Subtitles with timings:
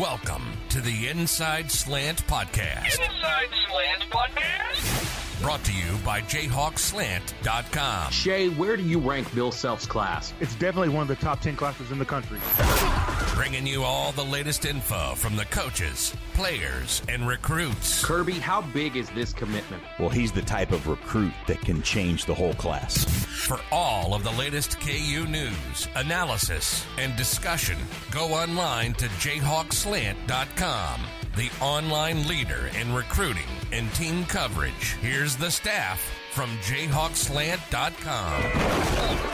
[0.00, 2.98] Welcome to the Inside Slant Podcast.
[2.98, 5.40] Inside Slant Podcast.
[5.40, 8.10] Brought to you by JayhawkSlant.com.
[8.10, 10.34] Shay, where do you rank Bill Self's class?
[10.40, 12.40] It's definitely one of the top 10 classes in the country.
[13.34, 18.04] Bringing you all the latest info from the coaches, players, and recruits.
[18.04, 19.82] Kirby, how big is this commitment?
[19.98, 23.04] Well, he's the type of recruit that can change the whole class.
[23.44, 27.76] For all of the latest KU news, analysis, and discussion,
[28.12, 31.00] go online to JayhawkSlant.com,
[31.34, 34.92] the online leader in recruiting and team coverage.
[35.00, 39.33] Here's the staff from JayhawkSlant.com.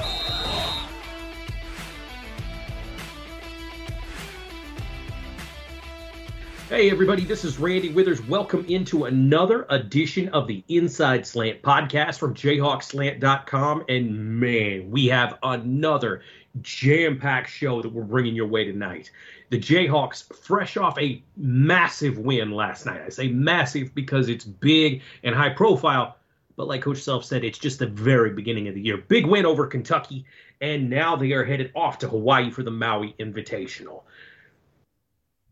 [6.70, 8.24] Hey, everybody, this is Randy Withers.
[8.28, 13.86] Welcome into another edition of the Inside Slant podcast from JayhawkSlant.com.
[13.88, 16.22] And man, we have another
[16.62, 19.10] jam packed show that we're bringing your way tonight.
[19.48, 23.00] The Jayhawks, fresh off a massive win last night.
[23.04, 26.18] I say massive because it's big and high profile.
[26.54, 28.96] But like Coach Self said, it's just the very beginning of the year.
[28.96, 30.24] Big win over Kentucky.
[30.60, 34.02] And now they are headed off to Hawaii for the Maui Invitational.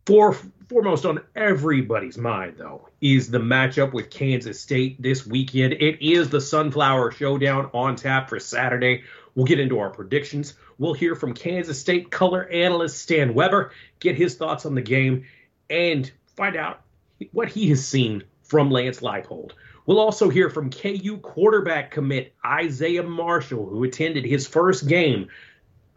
[0.08, 0.34] For,
[0.70, 5.74] foremost on everybody's mind, though, is the matchup with Kansas State this weekend.
[5.74, 9.02] It is the Sunflower Showdown on tap for Saturday.
[9.34, 10.54] We'll get into our predictions.
[10.78, 15.26] We'll hear from Kansas State color analyst Stan Weber, get his thoughts on the game,
[15.68, 16.80] and find out
[17.32, 19.50] what he has seen from Lance Leipold.
[19.84, 25.28] We'll also hear from KU quarterback commit Isaiah Marshall, who attended his first game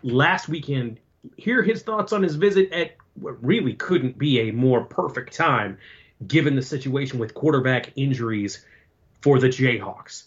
[0.03, 0.99] last weekend.
[1.37, 5.77] Hear his thoughts on his visit at really couldn't be a more perfect time
[6.27, 8.65] given the situation with quarterback injuries
[9.21, 10.23] for the Jayhawks.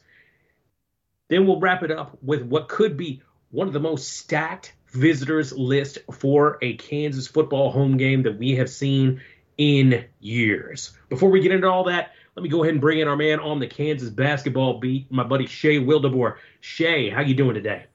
[1.28, 5.52] Then we'll wrap it up with what could be one of the most stacked visitors
[5.52, 9.20] list for a Kansas football home game that we have seen
[9.58, 10.92] in years.
[11.08, 13.38] Before we get into all that, let me go ahead and bring in our man
[13.38, 16.36] on the Kansas basketball beat, my buddy Shay Wildeboer.
[16.60, 17.86] Shay, how you doing today?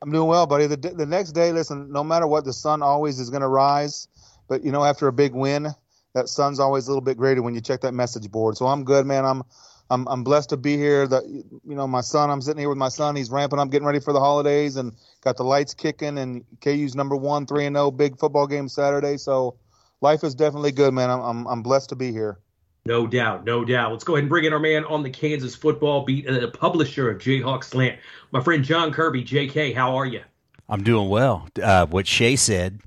[0.00, 0.66] I'm doing well, buddy.
[0.66, 4.08] The, the next day, listen, no matter what, the sun always is going to rise.
[4.52, 5.68] But you know, after a big win,
[6.12, 8.58] that sun's always a little bit greater when you check that message board.
[8.58, 9.24] So I'm good, man.
[9.24, 9.42] I'm
[9.88, 11.08] I'm I'm blessed to be here.
[11.08, 12.28] That you know, my son.
[12.28, 13.16] I'm sitting here with my son.
[13.16, 14.92] He's ramping up, getting ready for the holidays, and
[15.22, 16.18] got the lights kicking.
[16.18, 19.16] And KU's number one, three and zero, big football game Saturday.
[19.16, 19.56] So
[20.02, 21.08] life is definitely good, man.
[21.08, 22.38] I'm I'm, I'm blessed to be here.
[22.84, 23.92] No doubt, no doubt.
[23.92, 26.48] Let's go ahead and bring in our man on the Kansas football beat, and the
[26.48, 27.98] publisher of Jayhawk Slant,
[28.32, 29.24] my friend John Kirby.
[29.24, 30.20] JK, how are you?
[30.68, 31.48] I'm doing well.
[31.62, 32.80] Uh, what Shay said,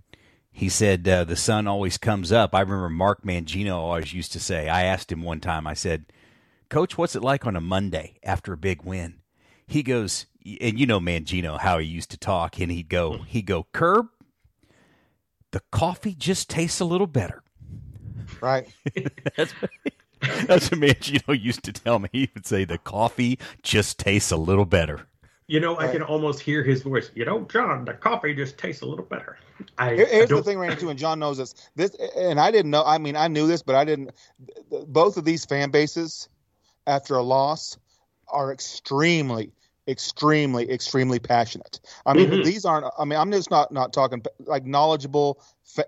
[0.56, 2.56] he said uh, the sun always comes up.
[2.56, 4.70] I remember Mark Mangino always used to say.
[4.70, 5.68] I asked him one time.
[5.68, 6.06] I said,
[6.70, 9.16] "Coach, what's it like on a Monday after a big win?"
[9.68, 10.28] He goes,
[10.62, 14.08] and you know Mangino how he used to talk, and he'd go, he'd go, "Curb,
[15.52, 17.44] the coffee just tastes a little better."
[18.40, 18.70] Right.
[19.36, 19.54] that's,
[20.48, 22.08] that's what Mangino used to tell me.
[22.14, 25.08] He would say, "The coffee just tastes a little better."
[25.48, 27.12] You know, I can almost hear his voice.
[27.14, 29.38] You know, John, the coffee just tastes a little better.
[29.78, 31.54] I, Here's I the thing, Randy, too, and John knows this.
[31.76, 32.84] This, and I didn't know.
[32.84, 34.12] I mean, I knew this, but I didn't.
[34.88, 36.30] Both of these fan bases,
[36.88, 37.78] after a loss,
[38.28, 39.54] are extremely,
[39.88, 41.80] extremely, extremely passionate.
[42.08, 42.44] I mean, Mhm.
[42.44, 42.88] these aren't.
[42.98, 45.44] I mean, I'm just not not talking like knowledgeable,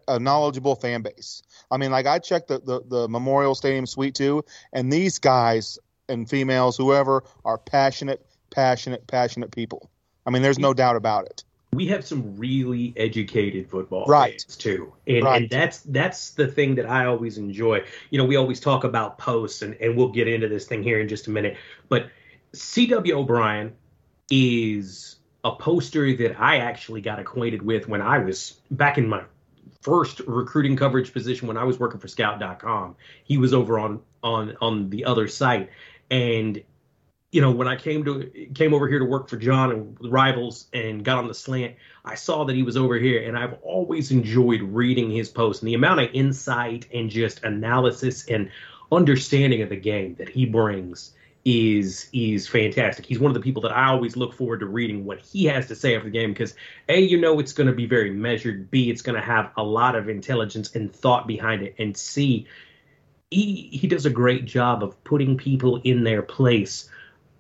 [0.08, 1.42] knowledgeable fan base.
[1.72, 5.80] I mean, like I checked the the, the Memorial Stadium Suite too, and these guys
[6.08, 9.90] and females, whoever, are passionate, passionate, passionate people.
[10.26, 11.44] I mean, there's no doubt about it.
[11.74, 14.32] we have some really educated football Right.
[14.42, 15.42] fans too and, Right.
[15.42, 19.18] and that's that's the thing that i always enjoy you know we always talk about
[19.18, 21.58] posts and, and we'll get into this thing here in just a minute
[21.90, 22.10] but
[22.56, 23.74] cw o'brien
[24.32, 29.22] is a poster that i actually got acquainted with when i was back in my
[29.82, 34.56] first recruiting coverage position when i was working for scout.com he was over on on
[34.62, 35.70] on the other site
[36.10, 36.62] and
[37.32, 40.68] you know, when I came to came over here to work for John and Rivals
[40.74, 44.12] and got on the slant, I saw that he was over here, and I've always
[44.12, 48.50] enjoyed reading his posts and the amount of insight and just analysis and
[48.92, 51.14] understanding of the game that he brings
[51.44, 53.06] is is fantastic.
[53.06, 55.68] He's one of the people that I always look forward to reading what he has
[55.68, 56.56] to say after the game because
[56.88, 59.64] a you know it's going to be very measured, b it's going to have a
[59.64, 62.48] lot of intelligence and thought behind it, and c
[63.32, 66.90] he he does a great job of putting people in their place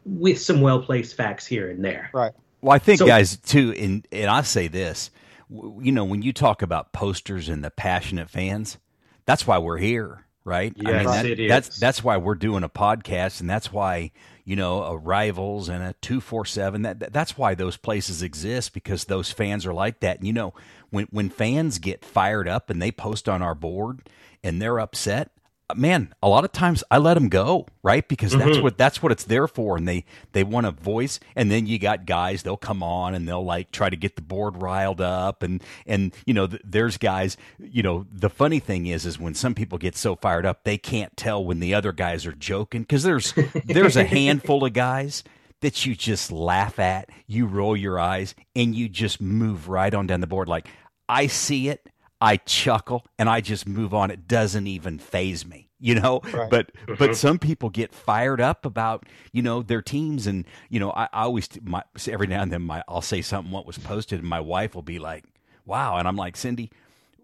[0.07, 2.09] with some well placed facts here and there.
[2.13, 2.31] Right.
[2.62, 5.12] Well, I think, So- guys, too, and and I say this,
[5.54, 8.77] w- you know, when you talk about posters and the passionate fans,
[9.25, 10.74] that's why we're here, right?
[10.86, 11.50] I mean, that, it is.
[11.50, 14.12] That's that's why we're doing a podcast, and that's why
[14.48, 16.83] you know, a rivals and a 247.
[16.83, 20.19] That, that that's why those places exist because those fans are like that.
[20.19, 20.54] And you know,
[20.89, 24.07] when when fans get fired up and they post on our board
[24.42, 25.31] and they're upset,
[25.75, 28.08] man, a lot of times I let them go, right?
[28.08, 28.64] Because that's Mhm.
[28.64, 31.19] what that's what it's there for, and they they want a voice.
[31.36, 34.22] And then you got guys they'll come on and they'll like try to get the
[34.22, 37.36] board riled up, and and you know th- there's guys.
[37.60, 40.78] You know the funny thing is is when some people get so fired up they
[40.78, 43.34] can't tell when the other guys are joking because there's
[43.66, 45.24] there's a handful of guys
[45.62, 50.06] that you just laugh at, you roll your eyes, and you just move right on
[50.08, 50.48] down the board.
[50.48, 50.68] Like
[51.10, 51.90] I see it.
[52.19, 54.10] I chuckle and I just move on.
[54.10, 56.22] It doesn't even phase me, you know.
[56.34, 56.50] Right.
[56.50, 57.14] But but uh-huh.
[57.14, 61.24] some people get fired up about you know their teams, and you know I, I
[61.24, 64.40] always my, every now and then my I'll say something what was posted, and my
[64.40, 65.25] wife will be like,
[65.66, 66.72] "Wow," and I'm like, Cindy,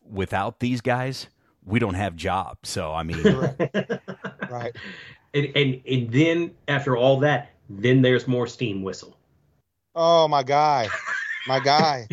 [0.09, 1.27] without these guys,
[1.65, 2.69] we don't have jobs.
[2.69, 3.23] So I mean,
[4.49, 4.75] right.
[5.33, 9.17] And, and and then after all that, then there's more steam whistle.
[9.95, 10.87] Oh my guy,
[11.47, 12.07] my guy.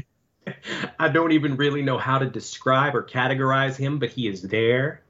[0.98, 5.02] I don't even really know how to describe or categorize him, but he is there,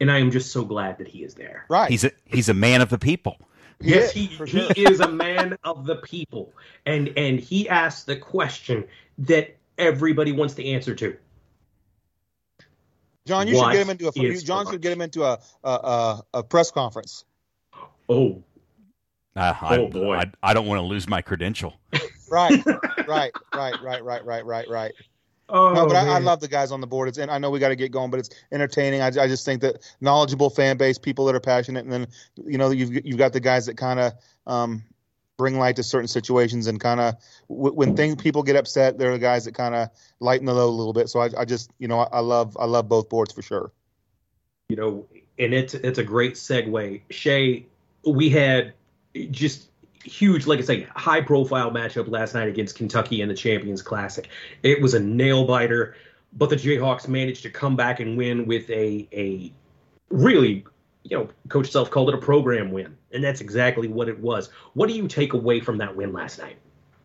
[0.00, 1.66] and I am just so glad that he is there.
[1.68, 1.90] Right.
[1.90, 3.38] he's a he's a man of the people.
[3.80, 6.52] Yes, Yeah, he, for he is a man of the people,
[6.86, 8.84] and and he asked the question
[9.18, 11.16] that everybody wants to answer to.
[13.26, 14.12] John, you What should get him into a.
[14.14, 17.24] You, John for should get him into a a, a, a press conference.
[18.08, 18.42] Oh,
[19.34, 20.16] Uh, I, Oh, boy.
[20.16, 21.74] I, I don't want to lose my credential.
[22.34, 22.66] Right,
[23.06, 24.92] right, right, right, right, right, right, right.
[25.48, 27.08] oh, No, but I, I love the guys on the board.
[27.08, 29.02] It's, and I know we got to get going, but it's entertaining.
[29.02, 32.08] I, I just think that knowledgeable fan base, people that are passionate, and then
[32.44, 34.12] you know you've you've got the guys that kind of
[34.48, 34.82] um,
[35.36, 37.14] bring light to certain situations, and kind of
[37.48, 40.70] w- when things people get upset, they're the guys that kind of lighten the load
[40.70, 41.08] a little bit.
[41.08, 43.70] So I, I just you know I, I love I love both boards for sure.
[44.68, 45.06] you know,
[45.38, 47.00] and it's it's a great segue.
[47.10, 47.66] Shay,
[48.04, 48.74] we had
[49.30, 49.68] just
[50.04, 54.28] huge, like I say, high profile matchup last night against Kentucky in the Champions Classic.
[54.62, 55.96] It was a nail biter,
[56.32, 59.52] but the Jayhawks managed to come back and win with a a
[60.10, 60.64] really,
[61.02, 64.50] you know, Coach Self called it a program win, and that's exactly what it was.
[64.74, 66.56] What do you take away from that win last night?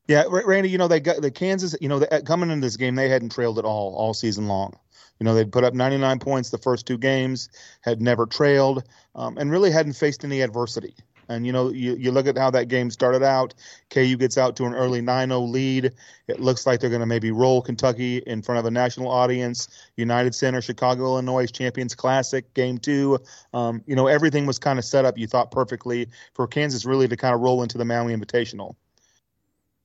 [0.07, 1.75] Yeah, Randy, you know they got the Kansas.
[1.79, 4.73] You know, the, coming into this game, they hadn't trailed at all all season long.
[5.19, 7.49] You know, they'd put up 99 points the first two games,
[7.81, 8.83] had never trailed,
[9.15, 10.95] um, and really hadn't faced any adversity.
[11.29, 13.53] And you know, you, you look at how that game started out.
[13.89, 15.93] KU gets out to an early 9-0 lead.
[16.27, 19.67] It looks like they're going to maybe roll Kentucky in front of a national audience.
[19.95, 23.19] United Center, Chicago, Illinois Champions Classic, game two.
[23.53, 25.17] Um, you know, everything was kind of set up.
[25.17, 28.75] You thought perfectly for Kansas really to kind of roll into the Maui Invitational.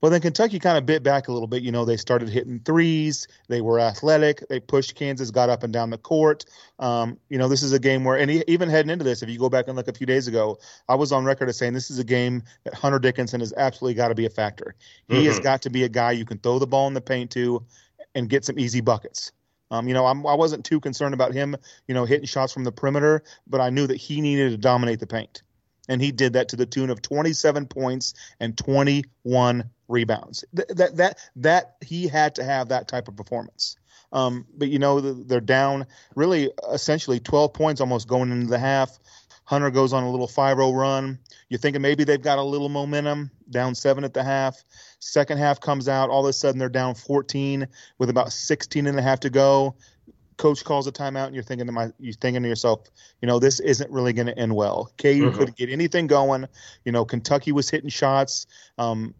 [0.04, 1.62] Well, then Kentucky kind of bit back a little bit.
[1.62, 3.26] You know, they started hitting threes.
[3.48, 4.46] They were athletic.
[4.50, 6.44] They pushed Kansas, got up and down the court.
[6.78, 9.38] Um, you know, this is a game where, and even heading into this, if you
[9.38, 10.58] go back and look a few days ago,
[10.90, 13.94] I was on record as saying this is a game that Hunter Dickinson has absolutely
[13.94, 14.74] got to be a factor.
[15.08, 15.42] He has Mhm.
[15.42, 17.64] got to be a guy you can throw the ball in the paint to
[18.14, 19.32] and get some easy buckets.
[19.70, 21.56] Um, you know, I'm, I wasn't too concerned about him,
[21.88, 25.00] you know, hitting shots from the perimeter, but I knew that he needed to dominate
[25.00, 25.43] the paint.
[25.88, 30.44] And he did that to the tune of 27 points and 21 rebounds.
[30.56, 33.76] Th- that that that he had to have that type of performance.
[34.12, 38.98] Um, but you know they're down really essentially 12 points almost going into the half.
[39.46, 41.18] Hunter goes on a little 5-0 run.
[41.50, 44.64] You're thinking maybe they've got a little momentum, down seven at the half.
[45.00, 48.98] Second half comes out, all of a sudden they're down 14 with about 16 and
[48.98, 49.76] a half to go.
[50.36, 52.88] Coach calls a timeout, and you're thinking to my, you're thinking to yourself,
[53.20, 54.92] you know, this isn't really going to end well.
[54.98, 55.34] KU Mhm.
[55.34, 56.46] couldn't get anything going.
[56.84, 58.46] You know, Kentucky was hitting shots.
[58.78, 59.14] Um,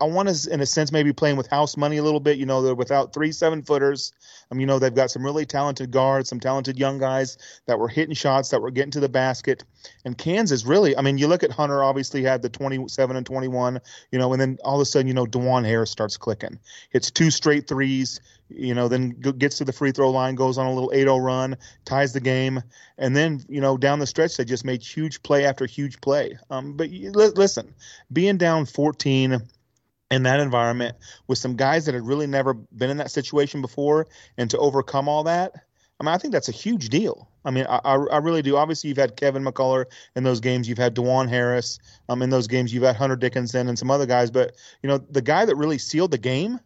[0.00, 2.38] I want to, in a sense, maybe playing with house money a little bit.
[2.38, 4.12] You know, they're without three seven footers.
[4.52, 7.88] Um, you know, they've got some really talented guards, some talented young guys that were
[7.88, 9.64] hitting shots, that were getting to the basket.
[10.04, 13.80] And Kansas really, I mean, you look at Hunter, obviously had the 27 and 21,
[14.12, 16.60] you know, and then all of a sudden, you know, Dajuan Harris starts clicking.
[16.90, 20.66] Hits two straight threes, you know, then gets to the free throw line, goes on
[20.66, 22.62] a little 8 0 run, ties the game.
[22.96, 26.38] And then, you know, down the stretch, they just made huge play after huge play.
[26.50, 27.74] Um, but listen,
[28.12, 29.40] being down 14
[30.10, 34.06] in that environment with some guys that had really never been in that situation before
[34.38, 35.52] and to overcome all that,
[36.00, 37.28] I mean, I think that's a huge deal.
[37.44, 38.56] I mean, I, I, I really do.
[38.56, 40.68] Obviously, you've had Kevin McCullar in those games.
[40.68, 41.78] You've had Dajuan Harris
[42.08, 42.72] um, in those games.
[42.72, 44.30] You've had Hunter Dickinson and some other guys.
[44.30, 46.60] But, you know, the guy that really sealed the game,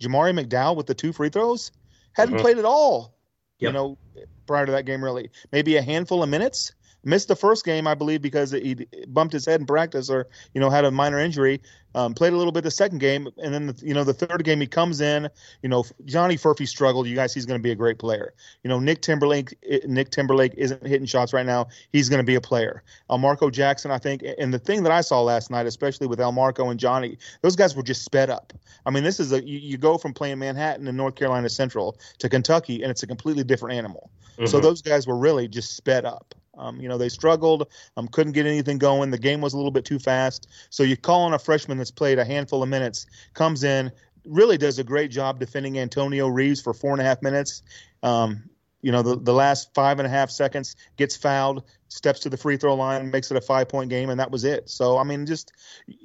[0.00, 1.72] Jamari McDowell with the two free throws,
[2.12, 2.40] hadn't Mhm.
[2.40, 3.14] played at all,
[3.58, 3.98] you know,
[4.46, 5.30] prior to that game, really.
[5.52, 6.72] Maybe a handful of minutes,
[7.06, 10.60] missed the first game, I believe, because he bumped his head in practice or you
[10.60, 11.60] know had a minor injury.
[11.94, 14.44] Um, played a little bit the second game, and then the, you know the third
[14.44, 15.30] game he comes in.
[15.62, 17.06] You know Johnny Furphy struggled.
[17.06, 18.34] You guys, he's going to be a great player.
[18.62, 21.68] You know Nick Timberlake, Nick Timberlake isn't hitting shots right now.
[21.92, 22.82] He's going to be a player.
[23.08, 26.70] Elmarko Jackson, I think, and the thing that I saw last night, especially with Elmarko
[26.70, 28.52] and Johnny, those guys were just sped up.
[28.84, 31.96] I mean, this is a you, you go from playing Manhattan and North Carolina Central
[32.18, 34.10] to Kentucky, and it's a completely different animal.
[34.36, 34.46] Mm-hmm.
[34.46, 36.34] So those guys were really just sped up.
[36.56, 39.10] Um, you know, they struggled, um, couldn't get anything going.
[39.10, 40.48] The game was a little bit too fast.
[40.70, 43.92] So you call on a freshman that's played a handful of minutes, comes in,
[44.24, 47.62] really does a great job defending Antonio Reeves for four and a half minutes.
[48.02, 48.50] Um,
[48.82, 52.36] you know, the, the last five and a half seconds gets fouled, steps to the
[52.36, 54.68] free throw line, makes it a five point game, and that was it.
[54.68, 55.52] So, I mean, just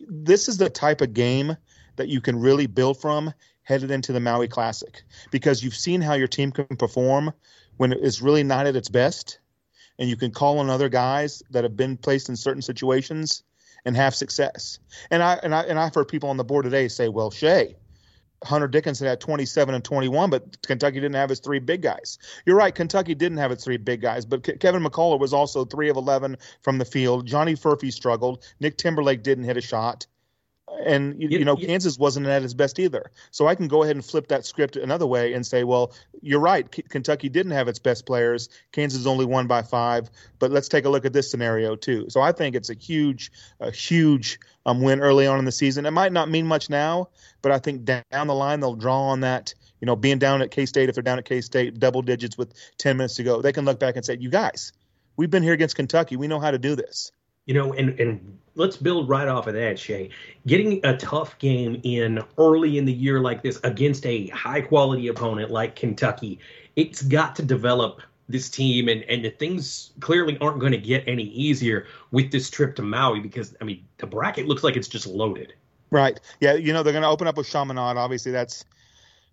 [0.07, 1.55] this is the type of game
[1.97, 6.13] that you can really build from headed into the Maui Classic because you've seen how
[6.13, 7.31] your team can perform
[7.77, 9.39] when it's really not at its best
[10.01, 13.43] and you can call on other guys that have been placed in certain situations
[13.85, 14.79] and have success.
[15.11, 17.75] And I and I and I've heard people on the board today say, "Well, Shea,
[18.43, 22.17] Hunter Dickinson had 27 and 21, but Kentucky didn't have his three big guys."
[22.47, 25.65] You're right, Kentucky didn't have its three big guys, but Ke- Kevin McCullar was also
[25.65, 27.27] three of 11 from the field.
[27.27, 28.43] Johnny Furphy struggled.
[28.59, 30.07] Nick Timberlake didn't hit a shot
[30.85, 33.11] and you, you know you, Kansas wasn't at its best either.
[33.31, 36.39] So I can go ahead and flip that script another way and say, well, you're
[36.39, 36.69] right.
[36.69, 38.49] K- Kentucky didn't have its best players.
[38.71, 40.09] Kansas only won by five.
[40.39, 42.07] But let's take a look at this scenario too.
[42.09, 45.85] So I think it's a huge, a huge um, win early on in the season.
[45.85, 47.09] It might not mean much now,
[47.41, 49.53] but I think down the line they'll draw on that.
[49.79, 52.37] You know, being down at K State, if they're down at K State, double digits
[52.37, 54.73] with 10 minutes to go, they can look back and say, you guys,
[55.17, 56.15] we've been here against Kentucky.
[56.17, 57.11] We know how to do this.
[57.45, 60.09] You know, and and let's build right off of that, Shea.
[60.45, 65.07] Getting a tough game in early in the year like this against a high quality
[65.07, 66.39] opponent like Kentucky,
[66.75, 71.03] it's got to develop this team and and the things clearly aren't going to get
[71.07, 74.87] any easier with this trip to Maui because I mean the bracket looks like it's
[74.87, 75.53] just loaded.
[75.89, 76.19] Right.
[76.39, 77.97] Yeah, you know they're going to open up with Chaminade.
[77.97, 78.63] Obviously that's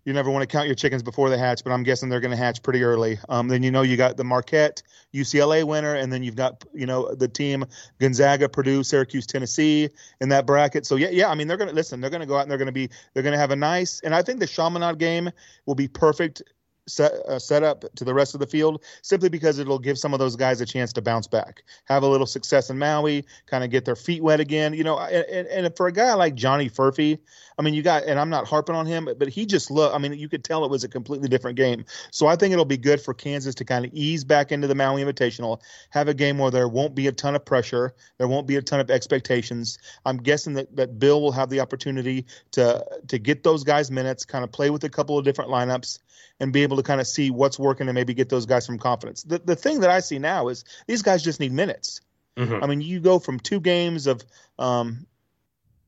[0.09, 2.31] you never want to count your chickens before they hatch, but I'm guessing they're going
[2.31, 3.19] to hatch pretty early.
[3.29, 4.83] Um, then you know you got the Marquette
[5.15, 7.67] UCLA winner, and then you've got you know the team
[7.99, 9.91] Gonzaga, Purdue, Syracuse, Tennessee
[10.23, 10.87] in that bracket.
[10.87, 12.01] So yeah, yeah, I mean they're going to listen.
[12.01, 13.57] They're going to go out and they're going to be they're going to have a
[13.57, 15.31] nice, and I think the Chaminade game
[15.67, 16.43] will be perfect
[16.89, 20.13] set, uh, set up to the rest of the field simply because it'll give some
[20.13, 23.63] of those guys a chance to bounce back, have a little success in Maui, kind
[23.63, 24.75] of get their feet wet again.
[24.75, 27.19] You know, and, and for a guy like Johnny Furphy,
[27.59, 29.99] I mean, you got, and I'm not harping on him, but, he just looked, I
[29.99, 31.85] mean, you could tell it was a completely different game.
[32.11, 34.75] So I think it'll be good for Kansas to kind of ease back into the
[34.75, 38.47] Maui Invitational, have a game where there won't be a ton of pressure, there won't
[38.47, 39.79] be a ton of expectations.
[40.07, 44.25] I'm guessing that, that Bill will have the opportunity to to get those guys minutes,
[44.25, 45.99] kind of play with a couple of different lineups,
[46.41, 48.79] and be able to kind of see what's working and maybe get those guys some
[48.79, 49.23] confidence.
[49.23, 52.01] The the thing that I see now is these guys just need minutes.
[52.37, 52.63] Mm-hmm.
[52.63, 54.23] I mean, you go from two games of
[54.59, 55.07] um,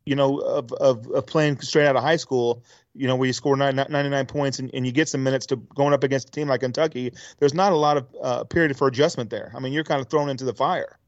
[0.05, 2.65] you know, of, of, of playing straight out of high school,
[2.95, 5.93] you know, where you score 99 points and, and you get some minutes to going
[5.93, 9.31] up against a team like Kentucky, there's not a lot of uh, period for adjustment
[9.31, 9.53] there.
[9.55, 10.99] I mean, you're kind of thrown into the fire.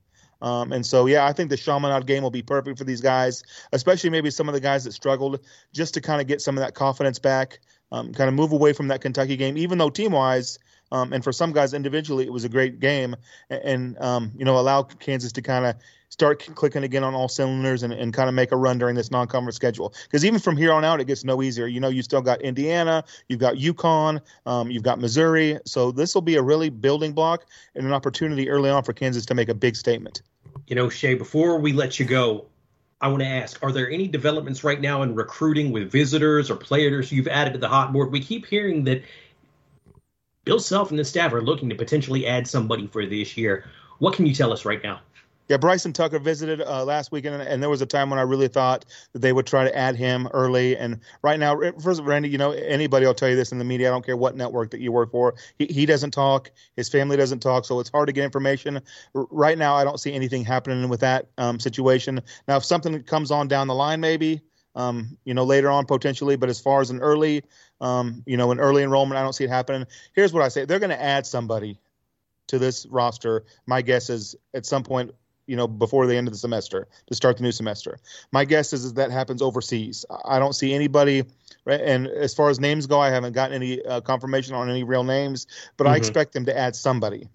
[0.43, 3.43] Um, and so, yeah, I think the Chaminade game will be perfect for these guys,
[3.73, 5.41] especially maybe some of the guys that struggled,
[5.73, 7.61] just to kind of get some of that confidence back,
[7.93, 10.59] um, kind of move away from that Kentucky game, even though team wise,
[10.91, 13.17] um, and for some guys individually, it was a great game,
[13.49, 15.77] and, and um, you know, allow Kansas to kind of
[16.11, 19.11] start clicking again on all cylinders and, and kind of make a run during this
[19.11, 19.95] non-conference schedule.
[20.03, 21.67] Because even from here on out, it gets no easier.
[21.67, 25.59] You know, you still got Indiana, you've got UConn, um, you've got Missouri.
[25.65, 29.25] So this will be a really building block and an opportunity early on for Kansas
[29.27, 30.21] to make a big statement.
[30.67, 32.47] You know, Shea, before we let you go,
[33.01, 36.57] I want to ask Are there any developments right now in recruiting with visitors or
[36.57, 38.13] players you've added to the hot board?
[38.13, 39.03] We keep hearing that
[40.45, 43.65] Bill Self and the staff are looking to potentially add somebody for this year.
[43.99, 45.01] What can you tell us right now?
[45.53, 48.23] Yeah, Bryson Tucker visited uh, last weekend, and, and, there was a time when I
[48.23, 50.79] really thought that they would try to add him early.
[50.79, 53.89] And right now, first, Randy, you know, anybody will tell you this in the media.
[53.89, 55.35] I don't care what network that you work for.
[55.59, 56.51] He, he doesn't talk.
[56.75, 58.81] His family doesn't talk, so it's hard to get information.
[59.13, 62.23] Right now, I don't see anything happening with that um, situation.
[62.49, 64.41] Now, if something comes on down the line, maybe
[64.75, 66.37] um, you know, later on potentially.
[66.37, 67.43] But as far as an early,
[67.83, 69.87] um, you know, an early enrollment, I don't see it happening.
[70.15, 71.79] Here's what I say: they're going to add somebody
[72.47, 73.45] to this roster.
[73.67, 75.11] My guess is at some point
[75.47, 77.99] you know, before the end of the semester to start the new semester.
[78.31, 80.05] My guess is, is that happens overseas.
[80.25, 81.25] I don't see anybody,
[81.65, 81.81] right?
[81.81, 85.05] And as far as names go, I haven't gotten any uh, confirmation on any real
[85.05, 85.47] names,
[85.77, 85.95] but mm-hmm.
[85.95, 87.29] I expect them to add somebody.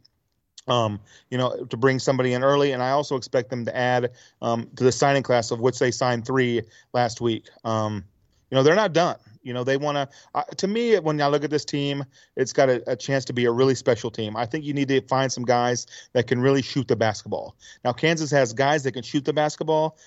[0.67, 0.99] Um,
[1.29, 4.11] you know, to bring somebody in early, and I also expect them to add
[4.41, 6.61] um, to the signing class of which they signed three
[6.91, 7.45] last week.
[7.63, 8.03] Um,
[8.51, 9.15] you know, they're not done
[9.47, 10.09] You know, they want to.
[10.35, 12.03] Uh, to me, when I look at this team,
[12.35, 14.35] it's got a, a, chance to be a really special team.
[14.35, 17.55] I think you need to find some guys that can really shoot the basketball.
[17.85, 19.97] Now, Kansas has guys that can shoot the basketball.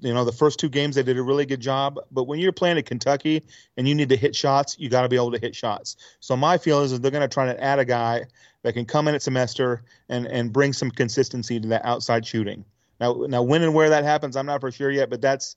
[0.00, 1.98] You know, the first two games they did a really good job.
[2.12, 3.42] But when you're playing at Kentucky
[3.78, 5.96] and you need to hit shots, you got to be able to hit shots.
[6.20, 8.26] So my feeling is they're going to try to add a guy
[8.64, 12.66] that can come in at semester and and bring some consistency to that outside shooting.
[13.00, 15.08] Now, now when and where that happens, I'm not for sure yet.
[15.08, 15.54] But that's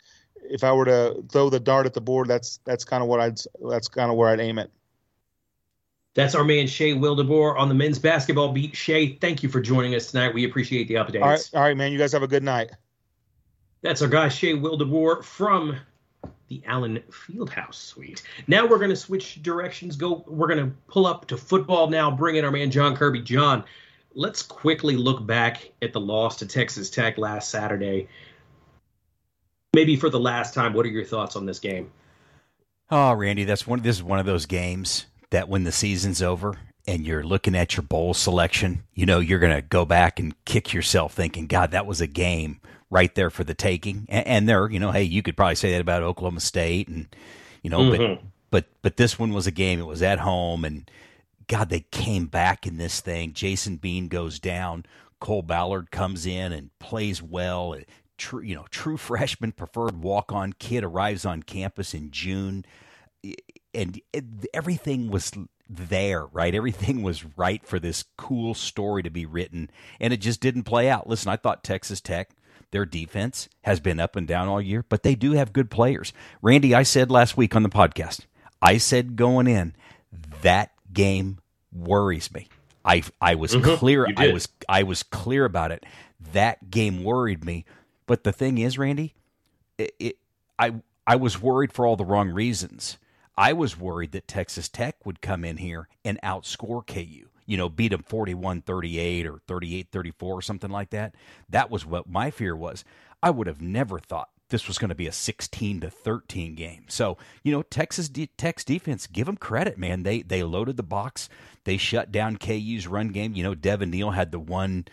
[0.50, 3.20] if I were to throw the dart at the board, that's that's kind of what
[3.20, 4.72] I'd that's kind of where I'd aim it.
[6.16, 8.76] That's our man Shea Wildeboer on the men's basketball beat.
[8.76, 10.34] Shea, thank you for joining us tonight.
[10.34, 11.22] We appreciate the updates.
[11.22, 11.92] All right, all right, man.
[11.92, 12.72] You guys have a good night.
[13.82, 15.78] That's our guy Shea Wildeboer from
[16.50, 18.22] the Allen Fieldhouse Suite.
[18.48, 19.96] Now we're going to switch directions.
[19.96, 20.24] Go.
[20.28, 22.12] We're going to pull up to football now.
[22.12, 23.22] Bring in our man John Kirby.
[23.22, 23.64] John,
[24.14, 28.08] let's quickly look back at the loss to Texas Tech last Saturday
[29.74, 31.92] maybe for the last time, what are your thoughts on this game?
[32.90, 33.82] Oh, Randy, that's one.
[33.82, 37.76] This is one of those games that when the season's over and you're looking at
[37.76, 41.72] your bowl selection, you know you're going to go back and kick yourself, thinking, "God,
[41.72, 45.04] that was a game right there for the taking." And, and there, you know, hey,
[45.04, 47.08] you could probably say that about Oklahoma State, and
[47.64, 48.14] you know, mm-hmm.
[48.14, 49.80] but but but this one was a game.
[49.80, 50.90] It was at home, and
[51.48, 53.34] God, they came back in this thing.
[53.34, 54.86] Jason Bean goes down.
[55.20, 57.74] Cole Ballard comes in and plays well
[58.18, 62.66] true, you know, true freshman preferred walk on kid arrives on campus in June,
[63.74, 64.02] and
[64.54, 65.32] everything was
[65.70, 66.54] there, right?
[66.54, 70.90] Everything was right for this cool story to be written, and it just didn't play
[70.90, 71.08] out.
[71.08, 72.32] Listen, I thought Texas Tech.
[72.72, 76.12] Their defense has been up and down all year, but they do have good players.
[76.42, 78.22] Randy, I said last week on the podcast,
[78.64, 79.76] I said going in,
[80.42, 81.38] that game
[81.72, 82.48] worries me.
[82.84, 85.86] I I was mm-hmm, clear I was I was clear about it.
[86.32, 87.66] That game worried me
[88.06, 89.14] but the thing is, Randy,
[89.78, 90.18] it, it,
[90.58, 92.98] I I was worried for all the wrong reasons.
[93.38, 97.28] I was worried that Texas Tech would come in here and outscore KU.
[97.46, 101.14] You know, beat them 41-38 or 38-34 or something like that.
[101.50, 102.86] That was what my fear was.
[103.22, 106.86] I would have never thought this was going to be a 16 to 13 game.
[106.88, 110.04] So, you know, Texas de- Tech's defense, give them credit, man.
[110.04, 111.28] They they loaded the box.
[111.64, 113.34] They shut down KU's run game.
[113.34, 114.86] You know, Devin Neal had the one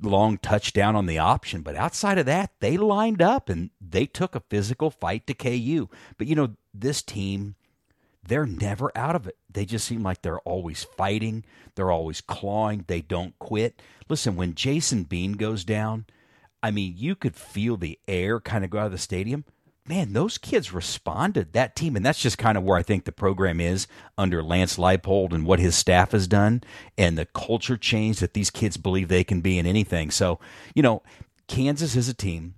[0.00, 1.62] long touchdown on the option.
[1.62, 5.88] But outside of that, they lined up and they took a physical fight to KU.
[6.16, 7.54] But you know, this team,
[8.22, 9.36] they're never out of it.
[9.50, 13.80] They just seem like they're always fighting, they're always clawing, they don't quit.
[14.08, 16.06] Listen, when Jason Bean goes down,
[16.62, 19.44] I mean, you could feel the air kind of go out of the stadium
[19.88, 21.96] man, those kids responded, that team.
[21.96, 25.46] And that's just kind of where I think the program is under Lance Leipold and
[25.46, 26.62] what his staff has done
[26.96, 30.10] and the culture change that these kids believe they can be in anything.
[30.10, 30.38] So,
[30.74, 31.02] you know,
[31.46, 32.54] Kansas is a team,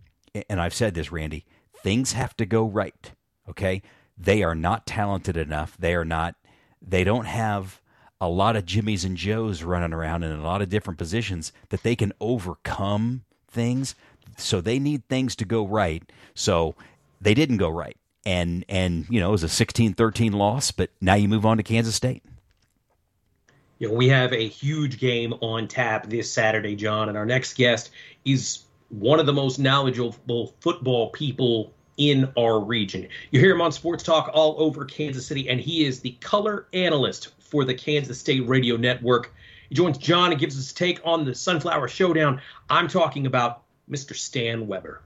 [0.49, 1.47] and I've said this, Randy,
[1.83, 3.13] things have to go right.
[3.49, 3.83] Okay.
[4.19, 5.77] They are not talented enough.
[5.79, 6.35] They are not,
[6.83, 7.81] they don't have
[8.21, 11.83] a lot of Jimmys and Joes running around in a lot of different positions that
[11.83, 13.95] they can overcome things.
[14.37, 16.03] So they need things to go right.
[16.35, 16.75] So
[17.21, 17.97] they didn't go right.
[18.27, 21.63] And and you know, it was a 16-13 loss, but now you move on to
[21.63, 22.23] Kansas State.
[23.79, 27.55] You know, we have a huge game on tap this Saturday, John, and our next
[27.55, 27.91] guest
[28.27, 33.09] is one of the most knowledgeable football people in our region.
[33.31, 36.67] You hear him on Sports Talk all over Kansas City, and he is the color
[36.75, 39.35] analyst for the Kansas State Radio Network.
[39.69, 42.41] He joins John and gives us a take on the Sunflower Showdown.
[42.69, 44.15] I'm talking about Mr.
[44.15, 45.03] Stan Weber.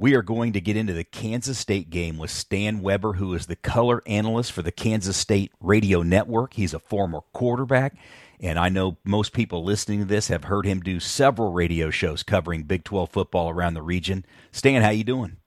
[0.00, 3.46] We are going to get into the Kansas State game with Stan Weber, who is
[3.46, 6.54] the color analyst for the Kansas State Radio Network.
[6.54, 7.96] He's a former quarterback,
[8.38, 12.22] and I know most people listening to this have heard him do several radio shows
[12.22, 14.24] covering Big 12 football around the region.
[14.52, 15.38] Stan, how you doing?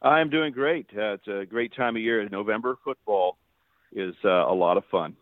[0.00, 0.86] I'm doing great.
[0.96, 2.26] Uh, it's a great time of year.
[2.30, 3.36] November football
[3.92, 5.16] is uh, a lot of fun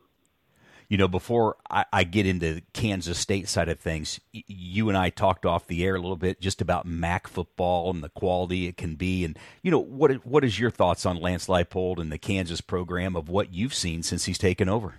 [0.89, 4.99] you know, before I, I, get into Kansas State side of things, y- you and
[4.99, 8.67] I talked off the air a little bit just about MAC football and the quality
[8.67, 12.13] it can be, and you know, what what is your thoughts on Lance Leipold and
[12.13, 14.97] the Kansas program of what you've seen since he's taken over?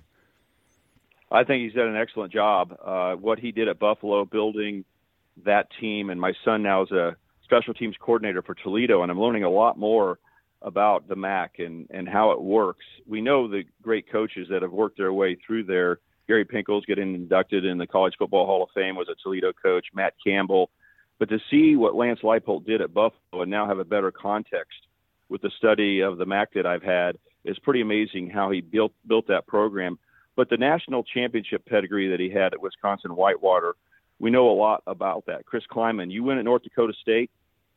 [1.32, 2.78] I think he's done an excellent job.
[2.84, 4.86] Uh, what he did at Buffalo, building
[5.44, 9.20] that team, and my son now is a special teams coordinator for Toledo, and I'm
[9.20, 10.20] learning a lot more
[10.62, 12.86] about the MAC and, and how it works.
[13.08, 16.00] We know the great coaches that have worked their way through there.
[16.28, 19.86] Gary Pinkel's getting inducted in the College Football Hall of Fame was a Toledo coach,
[19.94, 20.70] Matt Campbell.
[21.20, 24.88] But to see what Lance Leipold did at Buffalo and now have a better context
[25.30, 28.92] with the study of the MAC that I've had is pretty amazing how he built
[29.08, 29.98] built that program.
[30.36, 33.76] But the national championship pedigree that he had at Wisconsin Whitewater,
[34.20, 35.46] we know a lot about that.
[35.46, 37.32] Chris Klieman, you went at North Dakota State,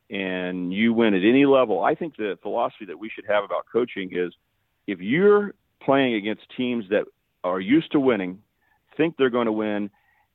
[0.09, 1.83] and you win at any level.
[1.83, 4.33] I think the philosophy that we should have about coaching is
[4.87, 7.05] if you're playing against teams that
[7.43, 8.41] are used to winning,
[8.97, 9.89] think they're going to win,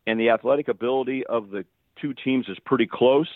[0.07, 1.65] and the athletic ability of the
[2.01, 3.29] two teams is pretty close,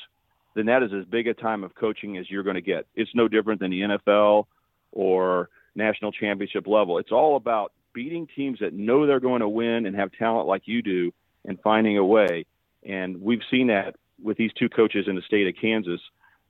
[0.55, 2.87] then that is as big a time of coaching as you're going to get.
[2.94, 4.46] It's no different than the NFL
[4.92, 6.98] or national championship level.
[6.98, 10.62] It's all about beating teams that know they're going to win and have talent like
[10.66, 11.12] you do
[11.44, 12.46] and finding a way.
[12.85, 16.01] And we've seen that with these two coaches in the state of Kansas,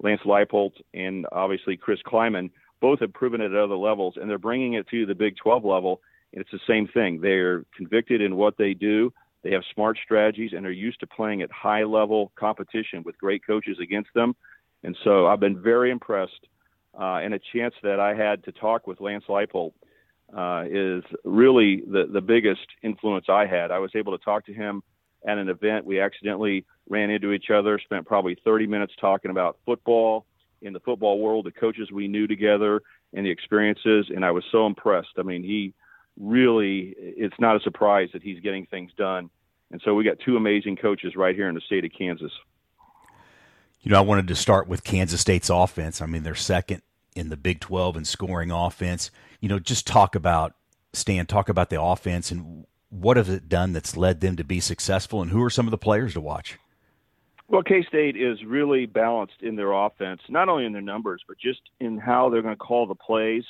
[0.01, 2.51] Lance Leipold and obviously Chris Klieman.
[2.81, 5.65] Both have proven it at other levels, and they're bringing it to the Big 12
[5.65, 6.01] level.
[6.33, 7.21] And it's the same thing.
[7.21, 9.13] They're convicted in what they do.
[9.43, 13.45] They have smart strategies, and they're used to playing at high level competition with great
[13.47, 14.37] coaches against them.
[14.85, 16.47] And so I've been very impressed.
[16.99, 19.73] Uh, and a chance that I had to talk with Lance Leipold
[20.37, 23.71] uh, is really the, the biggest influence I had.
[23.71, 24.83] I was able to talk to him
[25.27, 25.85] at an event.
[25.85, 30.27] We accidentally ran into each other, spent probably 30 minutes talking about football
[30.63, 34.07] in the football world, the coaches we knew together, and the experiences.
[34.15, 35.11] And I was so impressed.
[35.19, 35.75] I mean, he
[36.19, 39.31] really, it's not a surprise that he's getting things done.
[39.71, 42.33] And so we got two amazing coaches right here in the state of Kansas.
[43.81, 46.01] You know, I wanted to start with Kansas State's offense.
[46.01, 46.83] I mean, they're second
[47.15, 49.11] in the Big 12 in scoring offense.
[49.41, 50.55] You know, just talk about,
[50.93, 54.61] Stan, talk about the offense and what has it done that's led them to be
[54.61, 56.59] successful, and who are some of the players to watch?
[57.49, 61.39] Well, K State is really balanced in their offense, not only in their numbers, but
[61.39, 63.45] just in how they're going to call the plays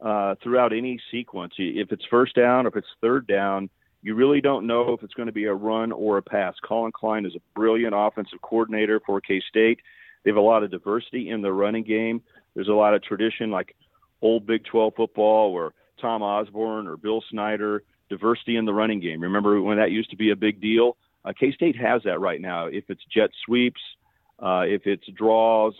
[0.00, 1.54] uh, throughout any sequence.
[1.58, 3.70] If it's first down if it's third down,
[4.02, 6.54] you really don't know if it's going to be a run or a pass.
[6.64, 9.80] Collin Klein is a brilliant offensive coordinator for K State.
[10.24, 12.22] They have a lot of diversity in their running game.
[12.54, 13.76] There's a lot of tradition, like
[14.22, 15.70] old Big 12 football, where
[16.00, 19.20] Tom Osborne or Bill Snyder diversity in the running game.
[19.20, 20.96] Remember when that used to be a big deal?
[21.24, 22.66] Uh, K State has that right now.
[22.66, 23.80] If it's jet sweeps,
[24.38, 25.74] uh, if it's draws,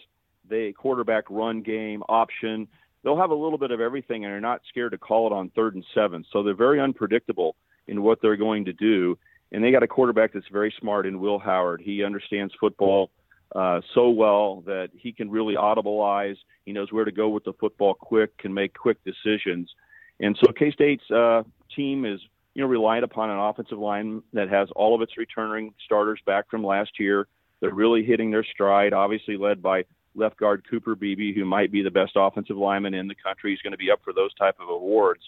[0.49, 2.69] they quarterback run game option,
[3.03, 5.51] they'll have a little bit of everything, and they're not scared to call it on
[5.51, 6.25] third and seven.
[6.33, 9.19] So they're very unpredictable in what they're going to do.
[9.53, 11.81] And they got a quarterback that's very smart in Will Howard.
[11.81, 13.11] He understands football
[13.55, 16.37] uh, so well that he can really audibilize.
[16.65, 19.71] He knows where to go with the football quick, can make quick decisions.
[20.19, 21.45] And so K State's uh,
[21.77, 22.21] team is,
[22.55, 26.51] you know, relied upon an offensive line that has all of its returning starters back
[26.51, 27.29] from last year.
[27.61, 29.85] They're really hitting their stride, obviously led by
[30.15, 33.53] left guard Cooper Beebe, who might be the best offensive lineman in the country.
[33.53, 35.23] He's going to be up for those type of awards.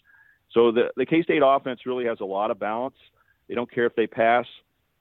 [0.52, 2.96] So the, the K-State offense really has a lot of balance.
[3.48, 4.46] They don't care if they pass,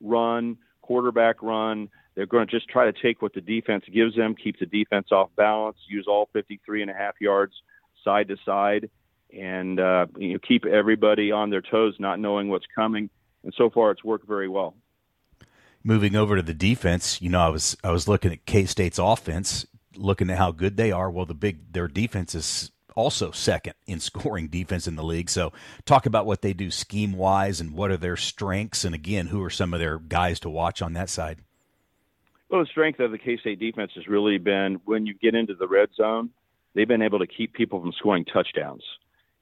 [0.01, 1.89] run, quarterback run.
[2.15, 5.07] They're going to just try to take what the defense gives them, keep the defense
[5.11, 7.53] off balance, use all 53 and a half yards
[8.03, 8.89] side to side,
[9.35, 13.09] and uh, you know, keep everybody on their toes, not knowing what's coming.
[13.43, 14.75] And so far, it's worked very well.
[15.83, 18.99] Moving over to the defense, you know, I was I was looking at K State's
[18.99, 21.09] offense, looking at how good they are.
[21.09, 25.29] Well, the big their defense is also second in scoring defense in the league.
[25.29, 25.53] So,
[25.85, 29.43] talk about what they do scheme wise and what are their strengths, and again, who
[29.43, 31.39] are some of their guys to watch on that side.
[32.49, 35.53] Well, the strength of the K State defense has really been when you get into
[35.53, 36.31] the red zone,
[36.73, 38.83] they've been able to keep people from scoring touchdowns.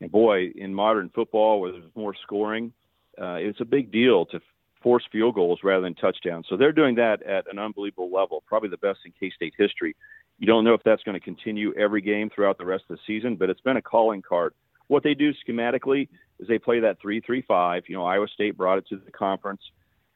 [0.05, 2.71] And boy, in modern football where there's more scoring,
[3.19, 4.39] uh, it's a big deal to
[4.83, 6.45] force field goals rather than touchdowns.
[6.47, 9.95] So they're doing that at an unbelievable level, probably the best in K State history.
[10.37, 13.01] You don't know if that's going to continue every game throughout the rest of the
[13.07, 14.53] season, but it's been a calling card.
[14.89, 17.85] What they do schematically is they play that three-three-five.
[17.87, 19.61] You know, Iowa State brought it to the conference,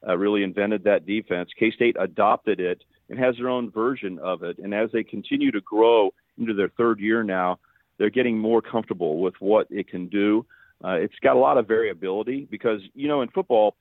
[0.08, 1.49] uh, really invented that defense.
[1.58, 4.60] K State adopted it and has their own version of it.
[4.60, 7.58] And as they continue to grow into their third year now,
[7.99, 10.45] they're getting more comfortable with what it can do.
[10.83, 13.75] Uh, it's got a lot of variability because, you know, in football,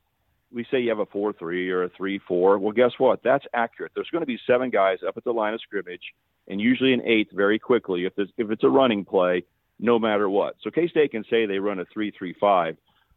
[0.53, 2.59] we say you have a 4 3 or a 3 4.
[2.59, 3.23] Well, guess what?
[3.23, 3.93] That's accurate.
[3.95, 6.03] There's going to be seven guys up at the line of scrimmage,
[6.49, 9.45] and usually an eighth very quickly if, if it's a running play,
[9.79, 10.57] no matter what.
[10.63, 12.77] So K State can say they run a 3 3 5,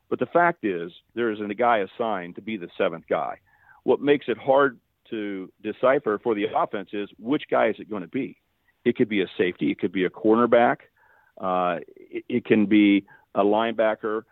[0.10, 3.40] but the fact is there isn't a guy assigned to be the seventh guy.
[3.84, 8.04] What makes it hard to decipher for the offense is which guy is it going
[8.04, 8.38] to be?
[8.84, 10.78] It could be a safety, it could be a cornerback,
[11.42, 14.24] uh, it, it can be a linebacker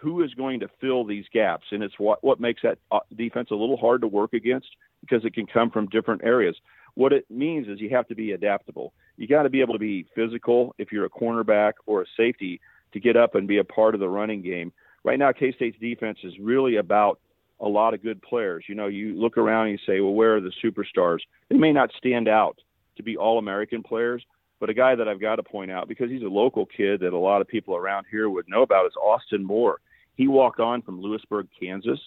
[0.00, 3.48] who is going to fill these gaps, and it's what what makes that uh, defense
[3.50, 4.68] a little hard to work against
[5.00, 6.56] because it can come from different areas.
[6.94, 8.92] What it means is you have to be adaptable.
[9.16, 12.60] You got to be able to be physical if you're a cornerback or a safety
[12.92, 14.72] to get up and be a part of the running game.
[15.04, 17.20] Right now, K State's defense is really about
[17.60, 18.64] a lot of good players.
[18.68, 21.20] You know, you look around and you say, well, where are the superstars?
[21.48, 22.58] They may not stand out
[22.96, 24.24] to be all American players,
[24.60, 27.12] but a guy that I've got to point out because he's a local kid that
[27.12, 29.80] a lot of people around here would know about is Austin Moore.
[30.16, 32.00] He walked on from Louisburg, Kansas,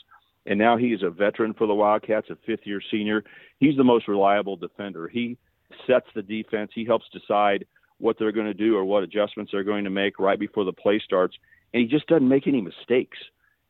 [0.45, 3.23] and now he's a veteran for the Wildcats, a fifth year senior.
[3.59, 5.07] He's the most reliable defender.
[5.07, 5.37] He
[5.87, 7.65] sets the defense, he helps decide
[7.99, 10.73] what they're going to do or what adjustments they're going to make right before the
[10.73, 11.35] play starts,
[11.73, 13.17] and he just doesn't make any mistakes.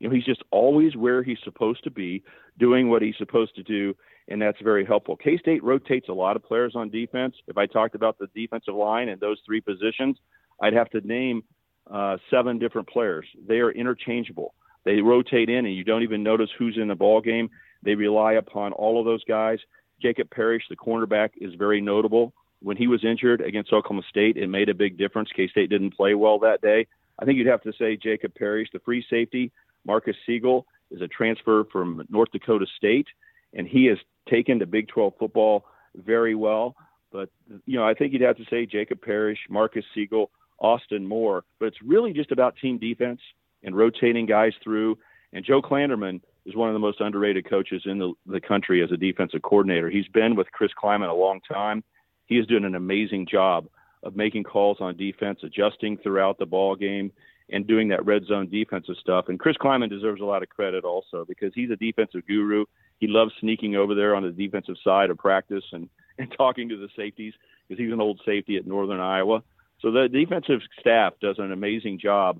[0.01, 2.23] You know, he's just always where he's supposed to be,
[2.57, 3.95] doing what he's supposed to do,
[4.27, 5.15] and that's very helpful.
[5.15, 7.35] K State rotates a lot of players on defense.
[7.47, 10.17] If I talked about the defensive line and those three positions,
[10.59, 11.43] I'd have to name
[11.89, 13.27] uh, seven different players.
[13.47, 14.55] They are interchangeable.
[14.85, 17.51] They rotate in, and you don't even notice who's in the ball game.
[17.83, 19.59] They rely upon all of those guys.
[20.01, 22.33] Jacob Parrish, the cornerback, is very notable.
[22.63, 25.29] When he was injured against Oklahoma State, it made a big difference.
[25.35, 26.87] K State didn't play well that day.
[27.19, 29.51] I think you'd have to say Jacob Parrish, the free safety.
[29.85, 33.07] Marques Sigle is a transfer from North Dakota State,
[33.53, 33.97] and he has
[34.29, 35.65] taken to Big 12 football
[35.95, 36.75] very well.
[37.11, 37.29] But,
[37.65, 40.27] you know, I think you'd have to say Jacob Parrish, Marques Sigle,
[40.59, 41.43] Austin Moore.
[41.59, 43.19] But it's really just about team defense
[43.63, 44.97] and rotating guys through.
[45.33, 48.91] And Joe Klanderman is one of the most underrated coaches in the, the country as
[48.91, 49.89] a defensive coordinator.
[49.89, 51.83] He's been with Chris Klieman a long time.
[52.25, 53.67] He is doing an amazing job
[54.03, 57.11] of making calls on defense, adjusting throughout the ball game,
[57.51, 59.25] and doing that red zone defensive stuff.
[59.27, 62.65] And Chris Klieman deserves a lot of credit also because he's a defensive guru.
[62.99, 66.77] He loves sneaking over there on the defensive side of practice and, and talking to
[66.77, 67.33] the safeties
[67.67, 69.43] because he's an old safety at Northern Iowa.
[69.81, 72.39] So the defensive staff does an amazing job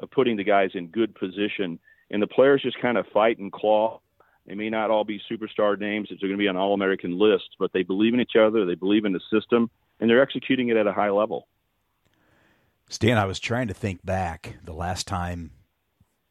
[0.00, 1.78] of putting the guys in good position,
[2.10, 4.00] and the players just kind of fight and claw.
[4.46, 7.72] They may not all be superstar names; it's going to be an All-American list, but
[7.72, 9.70] they believe in each other, they believe in the system,
[10.00, 11.46] and they're executing it at a high level.
[12.90, 15.52] Stan, I was trying to think back the last time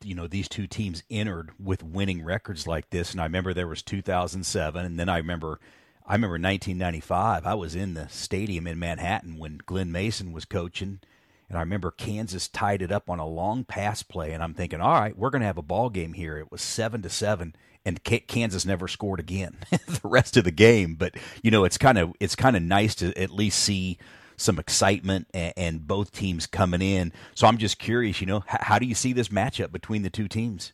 [0.03, 3.67] you know these two teams entered with winning records like this and I remember there
[3.67, 5.59] was 2007 and then I remember
[6.05, 10.99] I remember 1995 I was in the stadium in Manhattan when Glen Mason was coaching
[11.47, 14.81] and I remember Kansas tied it up on a long pass play, and I'm thinking,
[14.81, 16.37] all right, we're going to have a ball game here.
[16.37, 20.93] It was seven to seven, and Kansas never scored again the rest of the game.
[20.93, 23.97] But you know, it's kind of it's kind of nice to at least see
[24.39, 27.11] some excitement and, and, both teams coming in.
[27.35, 30.27] So I'm just curious, you know, how, do you see this matchup between the two
[30.27, 30.73] teams?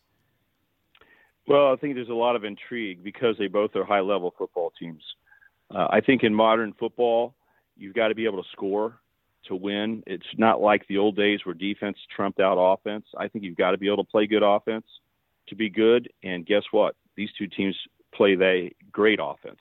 [1.47, 4.71] Well, I think there's a lot of intrigue because they both are high level football
[4.79, 5.03] teams.
[5.73, 7.35] Uh, I think in modern football,
[7.77, 8.99] you've got to be able to score
[9.47, 10.03] to win.
[10.07, 13.05] It's not like the old days where defense trumped out offense.
[13.17, 14.85] I think you've got to be able to play good offense
[15.47, 16.09] to be good.
[16.23, 16.95] And guess what?
[17.15, 17.75] These two teams
[18.13, 19.59] play they great offense.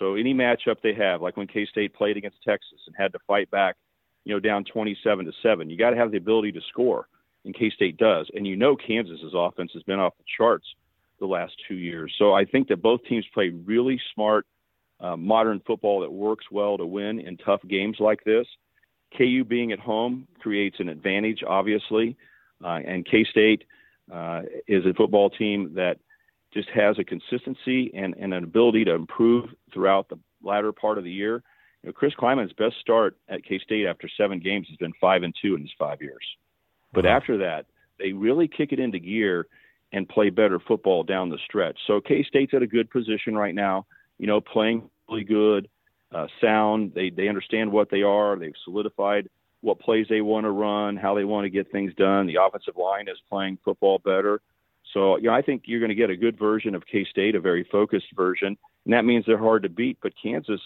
[0.00, 3.18] So any matchup they have, like when K State played against Texas and had to
[3.28, 3.76] fight back,
[4.24, 7.06] you know, down 27 to seven, you got to have the ability to score.
[7.44, 8.28] And K State does.
[8.34, 10.66] And you know Kansas's offense has been off the charts
[11.20, 12.14] the last two years.
[12.18, 14.46] So I think that both teams play really smart,
[15.00, 18.46] uh, modern football that works well to win in tough games like this.
[19.16, 22.16] KU being at home creates an advantage, obviously,
[22.64, 23.64] uh, and K State
[24.10, 25.98] uh, is a football team that
[26.52, 31.04] just has a consistency and, and, an ability to improve throughout the latter part of
[31.04, 31.42] the year.
[31.82, 35.22] You know, Chris Klieman's best start at K State after seven games has been five
[35.22, 36.24] and two in his five years,
[36.92, 37.16] but wow.
[37.16, 37.66] after that,
[37.98, 39.46] they really kick it into gear
[39.92, 41.78] and play better football down the stretch.
[41.86, 43.86] So K State's at a good position right now.
[44.18, 45.68] You know, playing really good
[46.12, 46.92] uh, sound.
[46.94, 48.36] They they understand what they are.
[48.36, 49.28] They've solidified
[49.62, 52.26] what plays they want to run, how they want to get things done.
[52.26, 54.40] The offensive line is playing football better.
[54.92, 57.34] So, you know, I think you're going to get a good version of K State,
[57.34, 59.98] a very focused version, and that means they're hard to beat.
[60.02, 60.60] But Kansas,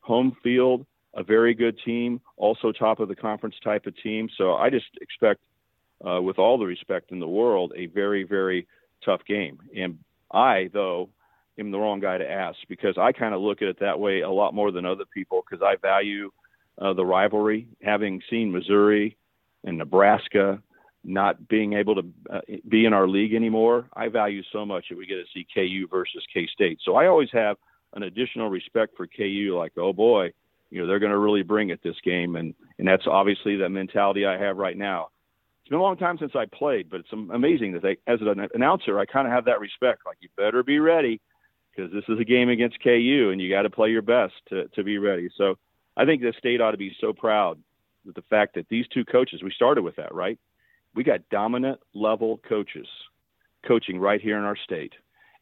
[0.00, 4.28] home field, a very good team, also top of the conference type of team.
[4.36, 5.40] So I just expect,
[6.06, 8.66] uh, with all the respect in the world, a very, very
[9.04, 9.58] tough game.
[9.76, 9.98] And
[10.32, 11.10] I, though,
[11.58, 14.20] am the wrong guy to ask because I kind of look at it that way
[14.20, 16.30] a lot more than other people because I value
[16.80, 17.68] uh, the rivalry.
[17.82, 19.16] Having seen Missouri
[19.64, 20.62] and Nebraska
[21.04, 24.98] not being able to uh, be in our league anymore, I value so much that
[24.98, 26.78] we get to see KU versus K State.
[26.84, 27.56] So I always have
[27.94, 29.54] an additional respect for KU.
[29.56, 30.32] Like, oh boy,
[30.70, 33.68] you know they're going to really bring it this game, and and that's obviously the
[33.68, 35.08] mentality I have right now.
[35.62, 38.48] It's been a long time since I played, but it's amazing that they, as an
[38.54, 40.00] announcer, I kind of have that respect.
[40.06, 41.20] Like, you better be ready
[41.78, 44.66] because this is a game against KU and you got to play your best to,
[44.68, 45.28] to be ready.
[45.36, 45.56] So
[45.96, 47.58] I think the state ought to be so proud
[48.04, 50.38] with the fact that these two coaches, we started with that, right?
[50.98, 52.88] We got dominant level coaches
[53.64, 54.94] coaching right here in our state.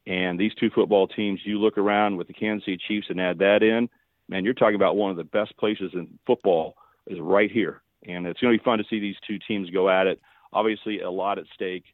[0.07, 3.39] And these two football teams, you look around with the Kansas City Chiefs and add
[3.39, 3.89] that in,
[4.29, 7.81] man, you're talking about one of the best places in football is right here.
[8.07, 10.21] And it's going to be fun to see these two teams go at it.
[10.53, 11.85] Obviously, a lot at stake.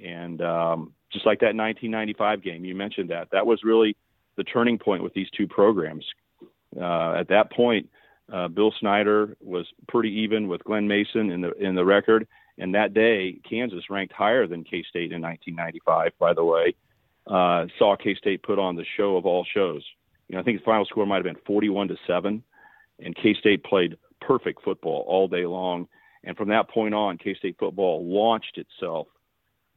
[0.00, 3.30] And um, just like that 1995 game, you mentioned that.
[3.32, 3.96] That was really
[4.36, 6.06] the turning point with these two programs.
[6.80, 7.90] Uh, at that point,
[8.32, 12.74] uh, Bill Snyder was pretty even with Glen Mason in the in the record, and
[12.74, 16.12] that day Kansas ranked higher than K State in 1995.
[16.18, 16.74] By the way,
[17.26, 19.82] uh, saw K State put on the show of all shows.
[20.28, 22.42] You know, I think the final score might have been 41 to seven,
[22.98, 25.88] and K State played perfect football all day long.
[26.24, 29.06] And from that point on, K State football launched itself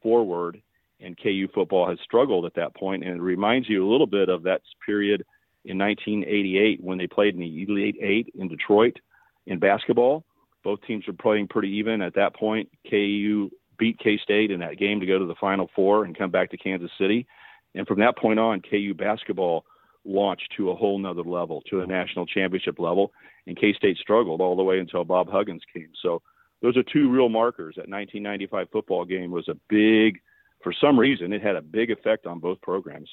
[0.01, 0.61] forward,
[0.99, 3.03] and KU football has struggled at that point.
[3.03, 5.23] And it reminds you a little bit of that period
[5.65, 8.97] in 1988 when they played in the Elite Eight in Detroit
[9.45, 10.25] in basketball.
[10.63, 12.69] Both teams were playing pretty even at that point.
[12.89, 16.31] KU beat K State in that game to go to the Final Four and come
[16.31, 17.25] back to Kansas City.
[17.73, 19.65] And from that point on, KU basketball
[20.05, 23.11] launched to a whole nother level, to a national championship level.
[23.47, 25.89] And K State struggled all the way until Bob Huggins came.
[26.01, 26.21] So
[26.61, 27.75] those are two real markers.
[27.75, 30.21] That 1995 football game was a big,
[30.63, 33.09] for some reason, it had a big effect on both programs.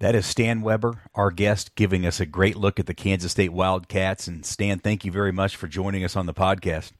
[0.00, 3.52] That is Stan Weber, our guest, giving us a great look at the Kansas State
[3.52, 4.26] Wildcats.
[4.26, 6.92] And Stan, thank you very much for joining us on the podcast.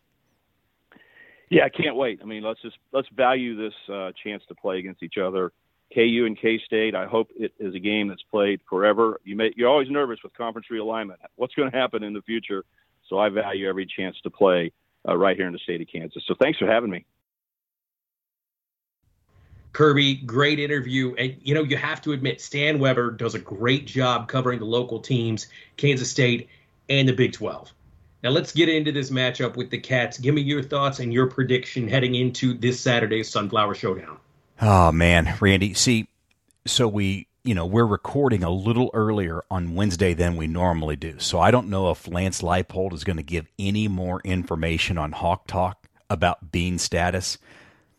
[1.48, 2.20] Yeah, I can't wait.
[2.22, 5.50] I mean, let's just let's value this uh, chance to play against each other.
[5.94, 6.94] KU and K State.
[6.94, 9.18] I hope it is a game that's played forever.
[9.24, 11.16] You may you're always nervous with conference realignment.
[11.36, 12.64] What's going to happen in the future?
[13.08, 14.72] So I value every chance to play
[15.08, 16.22] uh, right here in the state of Kansas.
[16.28, 17.06] So thanks for having me.
[19.72, 21.14] Kirby, great interview.
[21.14, 24.64] And, you know, you have to admit, Stan Weber does a great job covering the
[24.64, 26.48] local teams, Kansas State
[26.88, 27.72] and the Big 12.
[28.22, 30.18] Now, let's get into this matchup with the Cats.
[30.18, 34.18] Give me your thoughts and your prediction heading into this Saturday's Sunflower Showdown.
[34.60, 35.36] Oh, man.
[35.40, 36.08] Randy, see,
[36.66, 41.18] so we, you know, we're recording a little earlier on Wednesday than we normally do.
[41.18, 45.12] So I don't know if Lance Leipold is going to give any more information on
[45.12, 47.38] Hawk Talk about Bean status.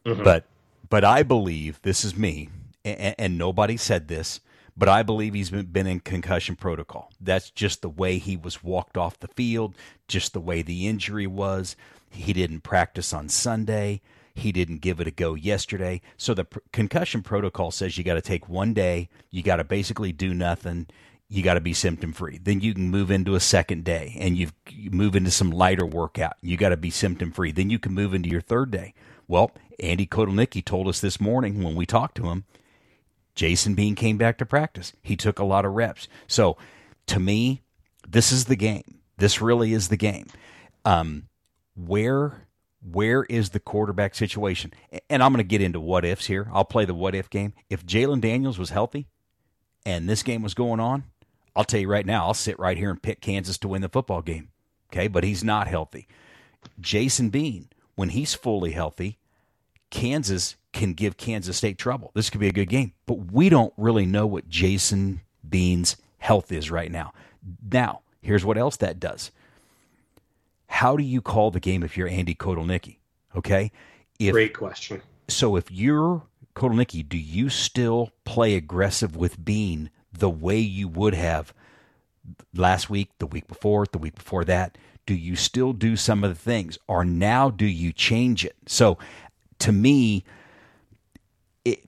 [0.05, 0.23] Mm-hmm.
[0.23, 0.45] But
[0.91, 2.49] but I believe this is me,
[2.83, 4.41] and, and nobody said this,
[4.75, 7.13] but I believe he's been, been in concussion protocol.
[7.19, 9.75] That's just the way he was walked off the field,
[10.09, 11.77] just the way the injury was.
[12.09, 14.01] He didn't practice on Sunday.
[14.35, 16.01] He didn't give it a go yesterday.
[16.17, 19.63] So the pr- concussion protocol says you got to take one day, you got to
[19.63, 20.87] basically do nothing,
[21.29, 22.37] you got to be symptom free.
[22.37, 24.49] Then you can move into a second day and you
[24.91, 26.33] move into some lighter workout.
[26.41, 27.53] You got to be symptom free.
[27.53, 28.93] Then you can move into your third day.
[29.31, 32.43] Well, Andy Kotelnicki told us this morning when we talked to him,
[33.33, 34.91] Jason Bean came back to practice.
[35.01, 36.09] He took a lot of reps.
[36.27, 36.57] So
[37.07, 37.61] to me,
[38.05, 38.99] this is the game.
[39.15, 40.27] This really is the game.
[40.83, 41.29] Um,
[41.77, 42.45] where
[42.81, 44.73] where is the quarterback situation?
[45.09, 46.49] And I'm going to get into what ifs here.
[46.51, 47.53] I'll play the what if game.
[47.69, 49.07] If Jalen Daniels was healthy
[49.85, 51.05] and this game was going on,
[51.55, 53.87] I'll tell you right now, I'll sit right here and pick Kansas to win the
[53.87, 54.49] football game.
[54.91, 56.09] Okay, but he's not healthy.
[56.81, 59.19] Jason Bean, when he's fully healthy,
[59.91, 62.11] Kansas can give Kansas State trouble.
[62.15, 66.51] This could be a good game, but we don't really know what Jason Bean's health
[66.51, 67.13] is right now.
[67.71, 69.31] Now, here's what else that does.
[70.67, 72.97] How do you call the game if you're Andy Kotelnicki?
[73.35, 73.71] Okay,
[74.17, 75.01] if, great question.
[75.27, 76.23] So if you're
[76.55, 81.53] Kotelnicki, do you still play aggressive with Bean the way you would have
[82.53, 84.77] last week, the week before, the week before that?
[85.05, 88.55] Do you still do some of the things, or now do you change it?
[88.67, 88.97] So
[89.61, 90.23] to me,
[91.63, 91.87] it,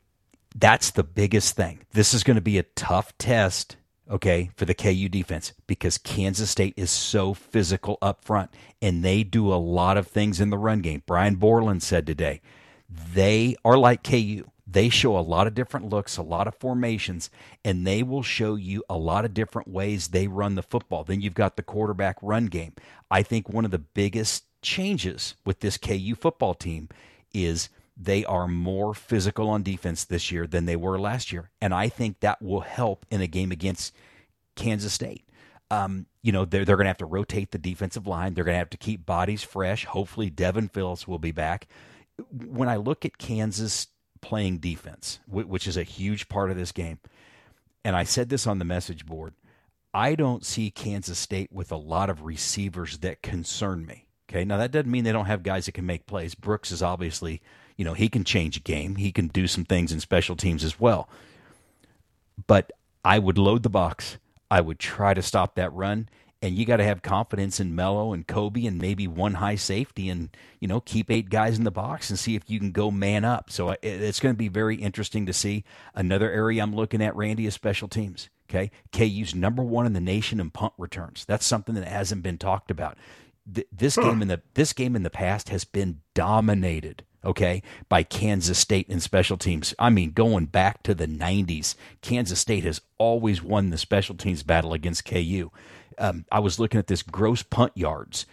[0.56, 1.86] that's the biggest thing.
[1.92, 3.76] This is going to be a tough test,
[4.10, 9.24] okay, for the KU defense because Kansas State is so physical up front and they
[9.24, 11.04] do a lot of things in the run game.
[11.06, 12.42] Brian Borland said today
[12.90, 14.46] they are like KU.
[14.66, 17.30] They show a lot of different looks, a lot of formations,
[17.66, 21.04] and they will show you a lot of different ways they run the football.
[21.04, 22.74] Then you've got the quarterback run game.
[23.12, 26.90] I think one of the biggest changes with this KU football team
[27.34, 31.52] is they are more physical on defense this year than they were last year.
[31.62, 33.94] And I think that will help in a game against
[34.56, 35.28] Kansas State.
[35.70, 38.34] Um, you know, they're, they're going to have to rotate the defensive line.
[38.34, 39.86] They're going to have to keep bodies fresh.
[39.86, 41.68] Hopefully, Devin Phillips will be back.
[42.32, 43.88] When I look at Kansas
[44.22, 47.00] playing defense, which is a huge part of this game,
[47.84, 49.34] and I said this on the message board,
[49.94, 54.03] I don't see Kansas State with a lot of receivers that concern me.
[54.34, 56.34] Okay, now that doesn't mean they don't have guys that can make plays.
[56.34, 57.40] Brooks is obviously,
[57.78, 58.96] you know, he can change a game.
[58.96, 61.08] He can do some things in special teams as well.
[62.48, 62.72] But
[63.06, 64.18] I would load the box.
[64.50, 66.10] I would try to stop that run.
[66.42, 70.10] And you got to have confidence in Mello and Cobee and maybe one high safety
[70.10, 72.90] and, you know, keep eight guys in the box and see if you can go
[72.90, 73.52] man up.
[73.52, 75.64] So it's going to be very interesting to see.
[75.94, 78.30] Another area I'm looking at, Randy, is special teams.
[78.50, 78.72] Okay.
[78.92, 81.24] KU's number one in the nation in punt returns.
[81.24, 82.98] That's something that hasn't been talked about
[83.46, 88.58] this game in the this game in the past has been dominated okay by Kansas
[88.58, 89.74] State in special teams.
[89.78, 94.44] I mean going back to the 90s Kansas State has always won the special teams
[94.44, 95.52] battle against KU
[95.98, 98.26] um, i was looking at this gross punt yards.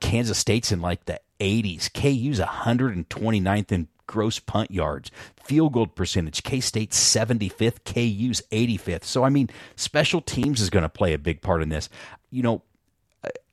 [0.00, 5.10] Kansas State's in like the 80s KU's 129th in gross punt yards.
[5.36, 10.88] Field goal percentage K-State's 75th KU's 85th so i mean special teams is going to
[10.88, 11.88] play a big part in this.
[12.30, 12.62] You know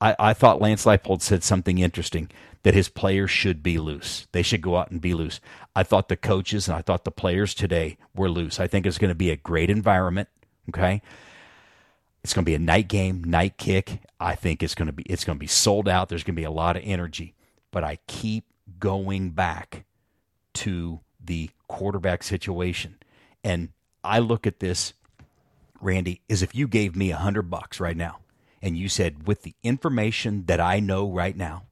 [0.00, 2.30] I, I thought Lance Leipold said something interesting
[2.62, 4.26] that his players should be loose.
[4.32, 5.40] They should go out and be loose.
[5.74, 8.58] I thought the coaches and I thought the players today were loose.
[8.58, 10.28] I think it's going to be a great environment.
[10.68, 11.00] Okay.
[12.24, 14.00] It's going to be a night game, night kick.
[14.18, 16.08] I think it's going to be it's going to be sold out.
[16.08, 17.34] There's going to be a lot of energy.
[17.70, 18.44] But I keep
[18.80, 19.84] going back
[20.54, 22.96] to the quarterback situation.
[23.44, 23.68] And
[24.02, 24.92] I look at this,
[25.80, 28.18] Randy, is if you gave me a hundred bucks right now
[28.62, 31.64] and you said, with the information that I know right now,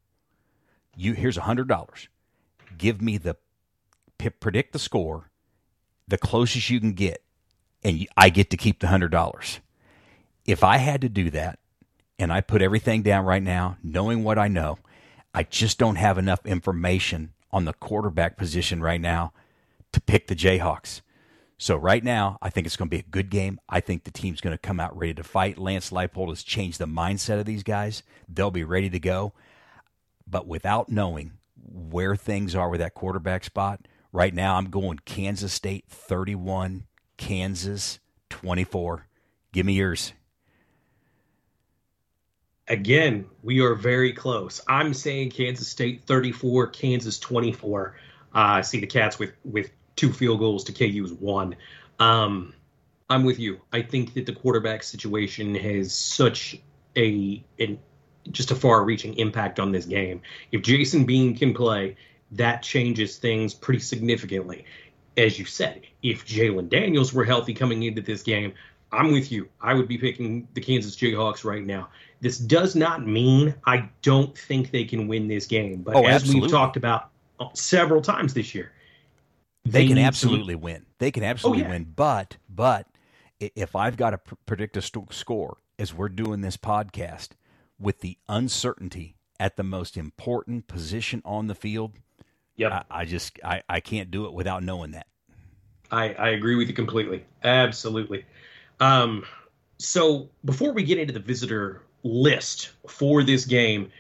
[0.97, 2.09] you here's a hundred dollars.
[2.79, 3.37] Give me the
[4.41, 5.31] predict the score,
[6.09, 7.23] the closest you can get,
[7.83, 9.61] and I get to keep the hundred dollars.
[10.47, 11.59] If I had to do that,
[12.19, 14.79] and I put everything down right now, knowing what I know,
[15.35, 19.33] I just don't have enough information on the quarterback position right now
[19.93, 21.01] to pick the Jayhawks.
[21.65, 23.59] So right now, I think it's going to be a good game.
[23.71, 25.57] I think the team's going to come out ready to fight.
[25.57, 28.03] Lance Leipold has changed the mindset of these guys.
[28.29, 29.33] They'll be ready to go.
[30.27, 35.55] But without knowing where things are with that quarterback spot, right now I'm going Kansas
[35.55, 36.85] State 31,
[37.17, 37.99] Kansas
[38.29, 39.07] 24.
[39.51, 40.13] Give me yours.
[42.69, 44.61] Again, we are very close.
[44.69, 47.97] I'm saying Kansas State 34, Kansas 24.
[48.35, 51.57] Uh, I see the Cats with with two field goals to KU's one.
[51.99, 52.55] Um,
[53.09, 53.61] I'm with you.
[53.73, 56.57] I think that the quarterback situation has such
[56.97, 57.79] a an,
[58.31, 60.23] just a far-reaching impact on this game.
[60.51, 61.97] If Jason Bean can play,
[62.33, 64.65] that changes things pretty significantly.
[65.17, 68.55] As you said, if Jalen Daniels were healthy coming into this game,
[68.91, 69.49] I'm with you.
[69.61, 71.89] I would be picking the Kansas Jayhawks right now.
[72.21, 76.23] This does not mean I don't think they can win this game, but oh, as
[76.23, 76.43] absolutely.
[76.43, 77.11] we've talked about
[77.55, 78.73] several times this year,
[79.65, 80.87] they, they can absolutely win.
[80.99, 81.73] They can absolutely oh, yeah.
[81.73, 81.93] win.
[81.97, 82.87] But but
[83.41, 87.31] if I've got to pr- predict a st- score as we're doing this podcast
[87.79, 91.93] with the uncertainty at the most important position on the field,
[92.57, 92.87] yep.
[92.91, 95.07] I, I just I, I can't do it without knowing that.
[95.91, 97.25] I, I agree with you completely.
[97.43, 98.25] Absolutely.
[98.81, 99.25] Um,
[99.79, 103.91] so before we get into the visitor list for this game,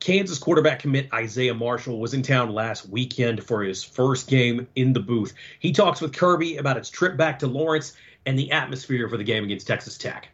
[0.00, 4.94] Kansas quarterback commit Isaiah Marshall was in town last weekend for his first game in
[4.94, 5.34] the booth.
[5.58, 7.92] He talks with Kirby about his trip back to Lawrence
[8.24, 10.30] and the atmosphere for the game against Texas Tech.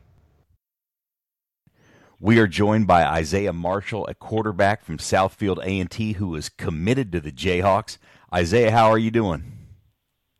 [2.20, 7.20] We are joined by Isaiah Marshall, a quarterback from Southfield A&T who is committed to
[7.20, 7.98] the Jayhawks.
[8.32, 9.52] Isaiah, how are you doing?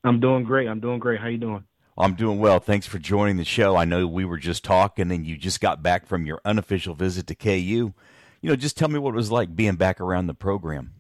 [0.05, 0.69] I'm doing great.
[0.69, 1.21] I'm doing great.
[1.21, 1.65] How you doing?
[1.99, 2.61] I'm doing well.
[2.61, 3.75] Thanks for joining the show.
[3.75, 7.27] I know we were just talking and you just got back from your unofficial visit
[7.27, 7.93] to KU.
[8.41, 10.93] You know, just tell me what it was like being back around the program.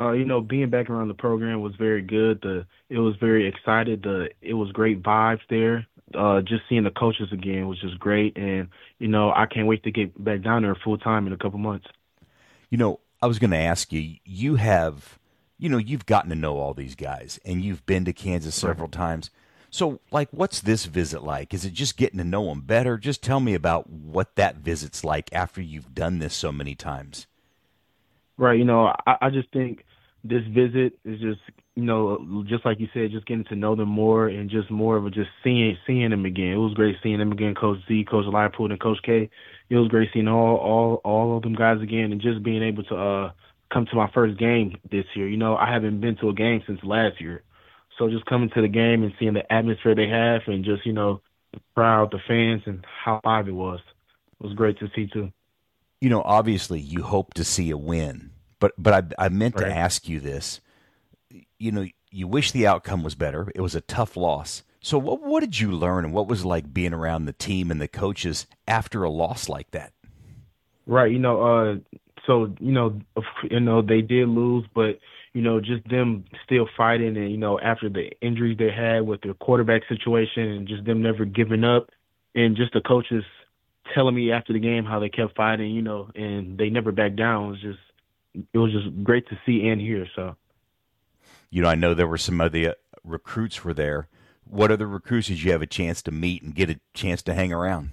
[0.00, 2.40] Uh, you know, being back around the program was very good.
[2.40, 4.02] The it was very excited.
[4.02, 5.86] The it was great vibes there.
[6.14, 8.68] Uh, just seeing the coaches again was just great, and
[8.98, 11.58] you know, I can't wait to get back down there full time in a couple
[11.58, 11.86] months.
[12.70, 14.16] You know, I was going to ask you.
[14.24, 15.18] You have,
[15.58, 18.86] you know, you've gotten to know all these guys, and you've been to Kansas several
[18.86, 18.92] right.
[18.92, 19.30] times.
[19.70, 21.54] So, like, what's this visit like?
[21.54, 22.98] Is it just getting to know them better?
[22.98, 27.28] Just tell me about what that visit's like after you've done this so many times.
[28.36, 28.58] Right.
[28.58, 29.84] You know, I, I just think
[30.24, 31.40] this visit is just,
[31.76, 34.96] you know, just like you said, just getting to know them more and just more
[34.96, 36.54] of a just seeing seeing them again.
[36.54, 39.30] It was great seeing them again, Coach Z, Coach Leipold, and Coach K.
[39.68, 42.82] It was great seeing all all all of them guys again, and just being able
[42.84, 43.32] to uh
[43.72, 45.28] come to my first game this year.
[45.28, 47.42] You know, I haven't been to a game since last year.
[48.00, 50.94] So just coming to the game and seeing the atmosphere they have, and just you
[50.94, 51.20] know,
[51.52, 53.78] the crowd, the fans, and how live it was,
[54.40, 55.30] it was great to see too.
[56.00, 59.66] You know, obviously, you hope to see a win, but but I, I meant right.
[59.66, 60.62] to ask you this.
[61.58, 63.52] You know, you wish the outcome was better.
[63.54, 64.62] It was a tough loss.
[64.80, 67.82] So what what did you learn, and what was like being around the team and
[67.82, 69.92] the coaches after a loss like that?
[70.86, 71.12] Right.
[71.12, 72.98] You know, uh, so you know,
[73.50, 74.98] you know, they did lose, but
[75.32, 79.20] you know, just them still fighting and, you know, after the injuries they had with
[79.22, 81.90] their quarterback situation and just them never giving up
[82.34, 83.24] and just the coaches
[83.94, 87.16] telling me after the game how they kept fighting, you know, and they never backed
[87.16, 87.44] down.
[87.44, 87.78] It was just
[88.52, 90.06] it was just great to see and hear.
[90.14, 90.36] So,
[91.50, 92.74] you know, I know there were some other
[93.04, 94.08] recruits were there.
[94.44, 97.34] What other recruits did you have a chance to meet and get a chance to
[97.34, 97.90] hang around?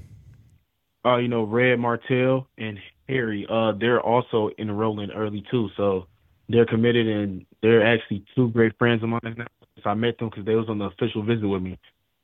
[1.05, 3.45] Uh, you know, Red Martell and Harry.
[3.49, 5.69] Uh, they're also enrolling early too.
[5.77, 6.07] So
[6.49, 9.47] they're committed and they're actually two great friends of mine now.
[9.83, 11.77] So I met them because they was on the official visit with me.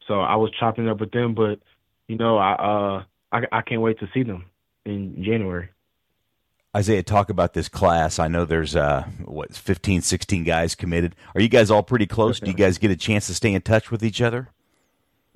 [0.07, 1.59] So I was chopping up with them, but
[2.07, 4.45] you know, I uh I, I can't wait to see them
[4.85, 5.69] in January.
[6.75, 8.17] Isaiah, talk about this class.
[8.17, 11.15] I know there's uh what 15, 16 guys committed.
[11.35, 12.39] Are you guys all pretty close?
[12.39, 14.49] Do you guys get a chance to stay in touch with each other?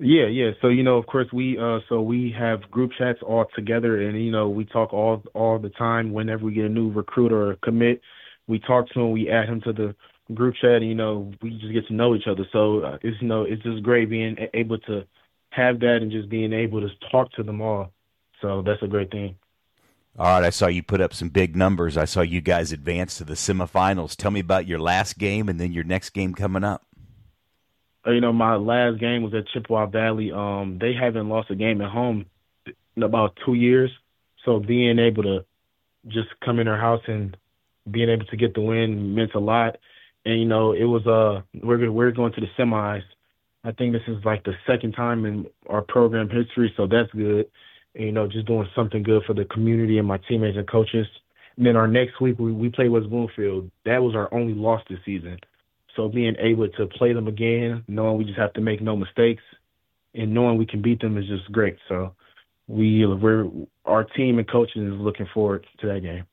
[0.00, 0.50] Yeah, yeah.
[0.60, 4.22] So you know, of course, we uh, so we have group chats all together, and
[4.22, 6.12] you know, we talk all all the time.
[6.12, 8.00] Whenever we get a new recruit or a commit,
[8.48, 9.12] we talk to him.
[9.12, 9.94] We add him to the
[10.34, 10.82] group chat.
[10.82, 12.46] And, you know, we just get to know each other.
[12.52, 15.04] So uh, it's you know, it's just great being able to
[15.50, 17.92] have that and just being able to talk to them all.
[18.42, 19.36] So that's a great thing.
[20.18, 21.96] All right, I saw you put up some big numbers.
[21.96, 24.16] I saw you guys advance to the semifinals.
[24.16, 26.84] Tell me about your last game and then your next game coming up.
[28.04, 30.32] Uh, you know, my last game was at Chippewa Valley.
[30.32, 32.26] Um, they haven't lost a game at home
[32.96, 33.90] in about two years.
[34.44, 35.44] So being able to
[36.08, 37.36] just come in their house and
[37.90, 39.76] being able to get the win meant a lot.
[40.24, 43.02] And you know, it was uh we're we're going to the semis.
[43.64, 47.46] I think this is like the second time in our program history, so that's good
[47.94, 51.06] and, you know, just doing something good for the community and my teammates and coaches.
[51.56, 53.70] And then our next week we, we play West Bloomfield.
[53.84, 55.38] That was our only loss this season.
[55.96, 59.42] So being able to play them again, knowing we just have to make no mistakes,
[60.14, 61.76] and knowing we can beat them is just great.
[61.88, 62.14] So
[62.68, 63.50] we we're
[63.84, 66.24] our team and coaching is looking forward to that game.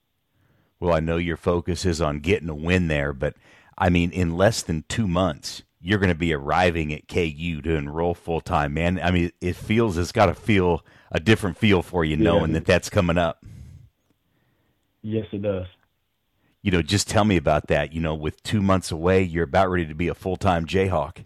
[0.79, 3.35] Well, I know your focus is on getting a win there, but
[3.77, 7.75] I mean, in less than two months, you're going to be arriving at KU to
[7.75, 8.99] enroll full time, man.
[9.01, 12.59] I mean, it feels it's got to feel a different feel for you knowing yeah.
[12.59, 13.45] that that's coming up.
[15.01, 15.67] Yes, it does.
[16.63, 17.93] You know, just tell me about that.
[17.93, 21.23] You know, with two months away, you're about ready to be a full time Jayhawk.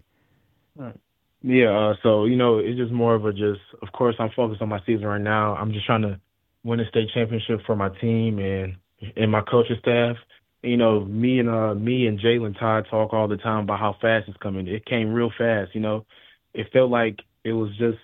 [1.42, 1.70] Yeah.
[1.70, 3.60] Uh, so you know, it's just more of a just.
[3.80, 5.54] Of course, I'm focused on my season right now.
[5.54, 6.20] I'm just trying to
[6.62, 8.76] win a state championship for my team and
[9.16, 10.16] and my coaching staff.
[10.62, 13.96] You know, me and uh me and Jalen Todd talk all the time about how
[14.00, 14.68] fast it's coming.
[14.68, 15.74] It came real fast.
[15.74, 16.06] You know,
[16.54, 17.98] it felt like it was just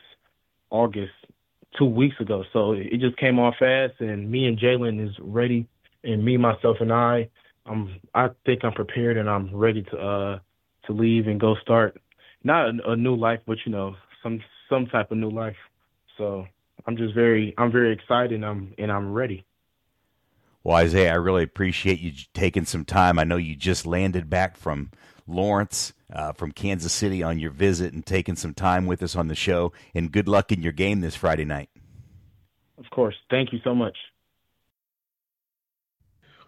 [0.71, 1.13] August
[1.79, 2.45] two weeks ago.
[2.53, 5.69] So it just came off fast, and me and Jalen is ready,
[6.05, 7.29] and me, myself, and I,
[7.67, 10.39] I'm I think I'm prepared and I'm ready to uh
[10.87, 12.01] to leave and go start
[12.45, 14.41] not a, a new life, but you know some
[14.71, 15.57] some type of new life.
[16.19, 16.47] So
[16.87, 19.46] I'm just very I'm very excited and I'm and I'm ready.
[20.67, 23.21] Well, Isaiah, I really appreciate you taking some time.
[23.21, 24.91] I know you just landed back from
[25.25, 29.29] Lawrence uh, from Kansas City on your visit and taking some time with us on
[29.29, 29.73] the show.
[29.95, 31.71] And good luck in your game this Friday night.
[32.79, 33.15] Of course.
[33.31, 33.97] Thank you so much.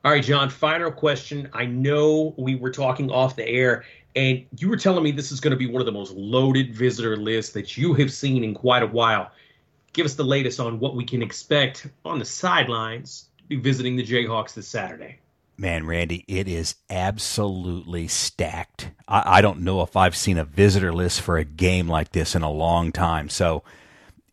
[0.05, 1.49] All right, John, final question.
[1.53, 3.85] I know we were talking off the air,
[4.17, 6.75] and you were telling me this is going to be one of the most loaded
[6.75, 9.31] visitor lists that you have seen in quite a while.
[9.93, 14.55] Give us the latest on what we can expect on the sidelines visiting the Jayhawks
[14.55, 15.19] this Saturday.
[15.61, 18.93] Man, Randy, it is absolutely stacked.
[19.09, 22.37] I, I, don't know if I've seen a visitor list for a game like this
[22.37, 23.29] in a long time.
[23.29, 23.65] So,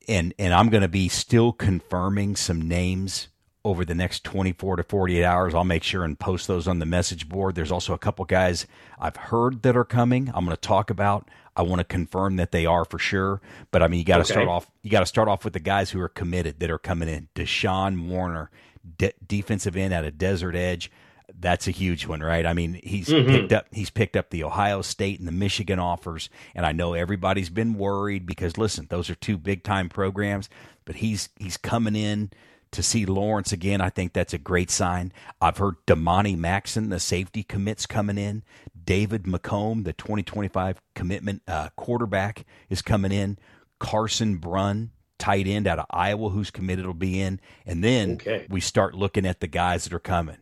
[0.08, 3.30] and and I'm going to be still confirming some names
[3.66, 5.56] over the next 24 to 48 hours.
[5.56, 7.56] I'll make sure and post those on the message board.
[7.56, 8.68] There's also a couple guys
[9.00, 10.32] I've heard that are coming.
[10.34, 11.28] I'm going to talk about.
[11.56, 13.42] I want to confirm that they are for sure.
[13.72, 14.34] But I mean, you got to okay.
[14.34, 14.70] start off.
[14.84, 17.28] You got to start off with the guys who are committed that are coming in.
[17.34, 18.52] Deshaun Warner,
[18.98, 20.92] de- defensive end out of Desert Edge
[21.40, 22.46] that's a huge one, right?
[22.46, 23.30] I mean, he's mm-hmm.
[23.30, 26.94] picked up he's picked up the Ohio State and the Michigan offers, and I know
[26.94, 30.50] everybody's been worried because listen, those are two big time programs,
[30.86, 32.32] but he's he's coming in
[32.72, 33.82] to see Lawrence again.
[33.82, 35.14] I think that's a great sign.
[35.42, 38.44] I've heard Damani Maxon, the safety commits coming in.
[38.84, 43.38] David McComb, the 2025 commitment uh, quarterback, is coming in.
[43.80, 47.40] Carson Brunn, tight end out of Iowa, who's committed, will be in.
[47.66, 48.46] And then okay.
[48.50, 50.38] we start looking at the guys that are coming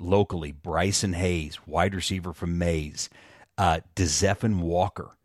[0.00, 3.08] locally, Bryson Hayes, wide receiver from Maize,
[3.58, 5.16] uh, Dezeffin Walker,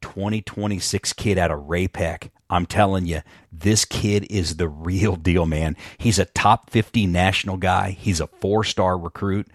[0.00, 2.30] 2026 kid out of Ray-Pec.
[2.50, 3.20] I'm telling you,
[3.52, 5.76] this kid is the real deal, man.
[5.98, 7.90] He's a top 50 national guy.
[7.90, 9.48] He's a four star recruit.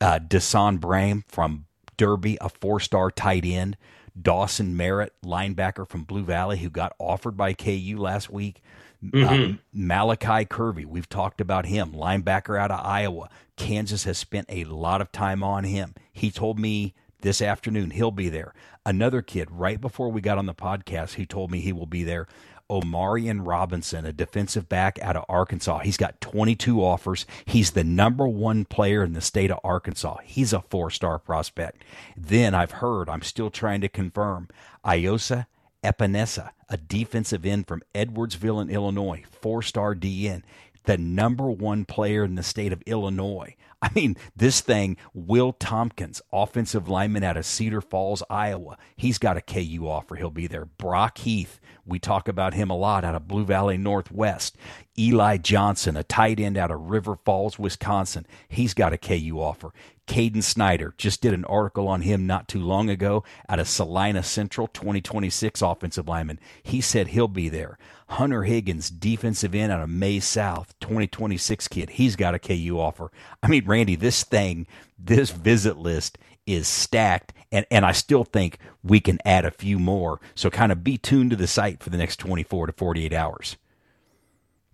[0.00, 1.66] Uh, Desan Brame from
[1.98, 3.76] Derby, a four star tight end.
[4.20, 8.62] Dawson Merritt, linebacker from Blue Valley, who got offered by KU last week.
[9.02, 9.52] Mm-hmm.
[9.52, 13.30] Uh, Malachi Kirby, we've talked about him, linebacker out of Iowa.
[13.56, 15.94] Kansas has spent a lot of time on him.
[16.12, 18.54] He told me this afternoon he'll be there.
[18.84, 22.04] Another kid, right before we got on the podcast, he told me he will be
[22.04, 22.26] there.
[22.70, 25.80] Omarion Robinson, a defensive back out of Arkansas.
[25.80, 27.26] He's got 22 offers.
[27.44, 30.18] He's the number one player in the state of Arkansas.
[30.24, 31.82] He's a four star prospect.
[32.16, 34.48] Then I've heard, I'm still trying to confirm,
[34.84, 35.46] Iose
[35.82, 40.42] Epenesa, a defensive end from Edwardsville in Illinois, four star DN,
[40.84, 43.54] the number one player in the state of Illinois.
[43.82, 48.76] I mean, this thing, Will Tompkins, offensive lineman out of Cedar Falls, Iowa.
[48.94, 50.16] He's got a KU offer.
[50.16, 50.66] He'll be there.
[50.66, 54.56] Brock Heath, we talk about him a lot out of Blue Valley Northwest.
[54.98, 58.26] Eli Johnson, a tight end out of River Falls, Wisconsin.
[58.48, 59.72] He's got a KU offer.
[60.06, 64.24] Caden Snyder just did an article on him not too long ago out of Salina
[64.24, 66.40] Central, 2026 offensive lineman.
[66.62, 67.78] He said he'll be there.
[68.10, 71.90] Hunter Higgins, defensive end out of Maize South, 2026 kid.
[71.90, 73.12] He's got a KU offer.
[73.40, 74.66] I mean, Randy, this thing,
[74.98, 79.78] this visit list is stacked, and, and I still think we can add a few
[79.78, 80.20] more.
[80.34, 83.56] So kind of be tuned to the site for the next 24 to 48 hours.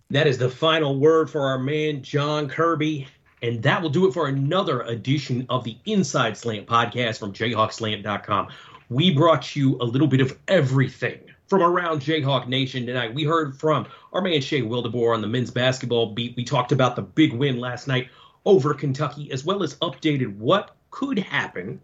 [0.09, 3.07] That is the final word for our man, John Kirby.
[3.43, 8.47] And that will do it for another edition of the Inside Slant podcast from JayhawkSlant.com.
[8.89, 13.13] We brought you a little bit of everything from around Jayhawk Nation tonight.
[13.13, 16.35] We heard from our man Shea Wildeboer on the men's basketball beat.
[16.35, 18.09] We talked about the big win last night
[18.45, 21.81] over Kentucky, as well as updated what could happen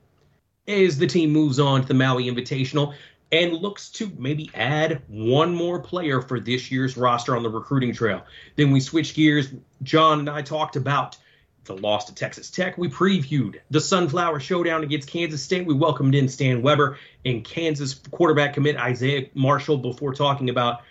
[0.67, 2.93] as the team moves on to the Maui Invitational
[3.31, 7.93] and looks to maybe add one more player for this year's roster on the recruiting
[7.93, 8.23] trail.
[8.55, 9.49] Then we switch gears.
[9.81, 11.17] John and I talked about
[11.65, 12.77] the loss to Texas Tech.
[12.77, 15.65] We previewed the Sunflower Showdown against Kansas State.
[15.65, 20.81] We welcomed in Stan Weber and Kansas quarterback commit Isaiah Marshall before talking about,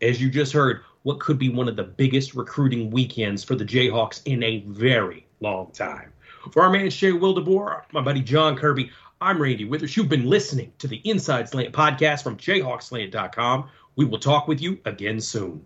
[0.00, 3.64] as you just heard, what could be one of the biggest recruiting weekends for the
[3.64, 6.12] Jayhawks in a very long time.
[6.52, 9.96] For our man Shea Wildeboer, my buddy John Kirby, I'm Randy Withers.
[9.96, 13.68] You've been listening to the Inside Slant podcast from JayhawkSlant.com.
[13.94, 15.64] We will talk with you again soon.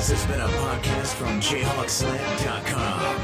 [0.00, 3.19] This has been a podcast from JayhawkSlant.com.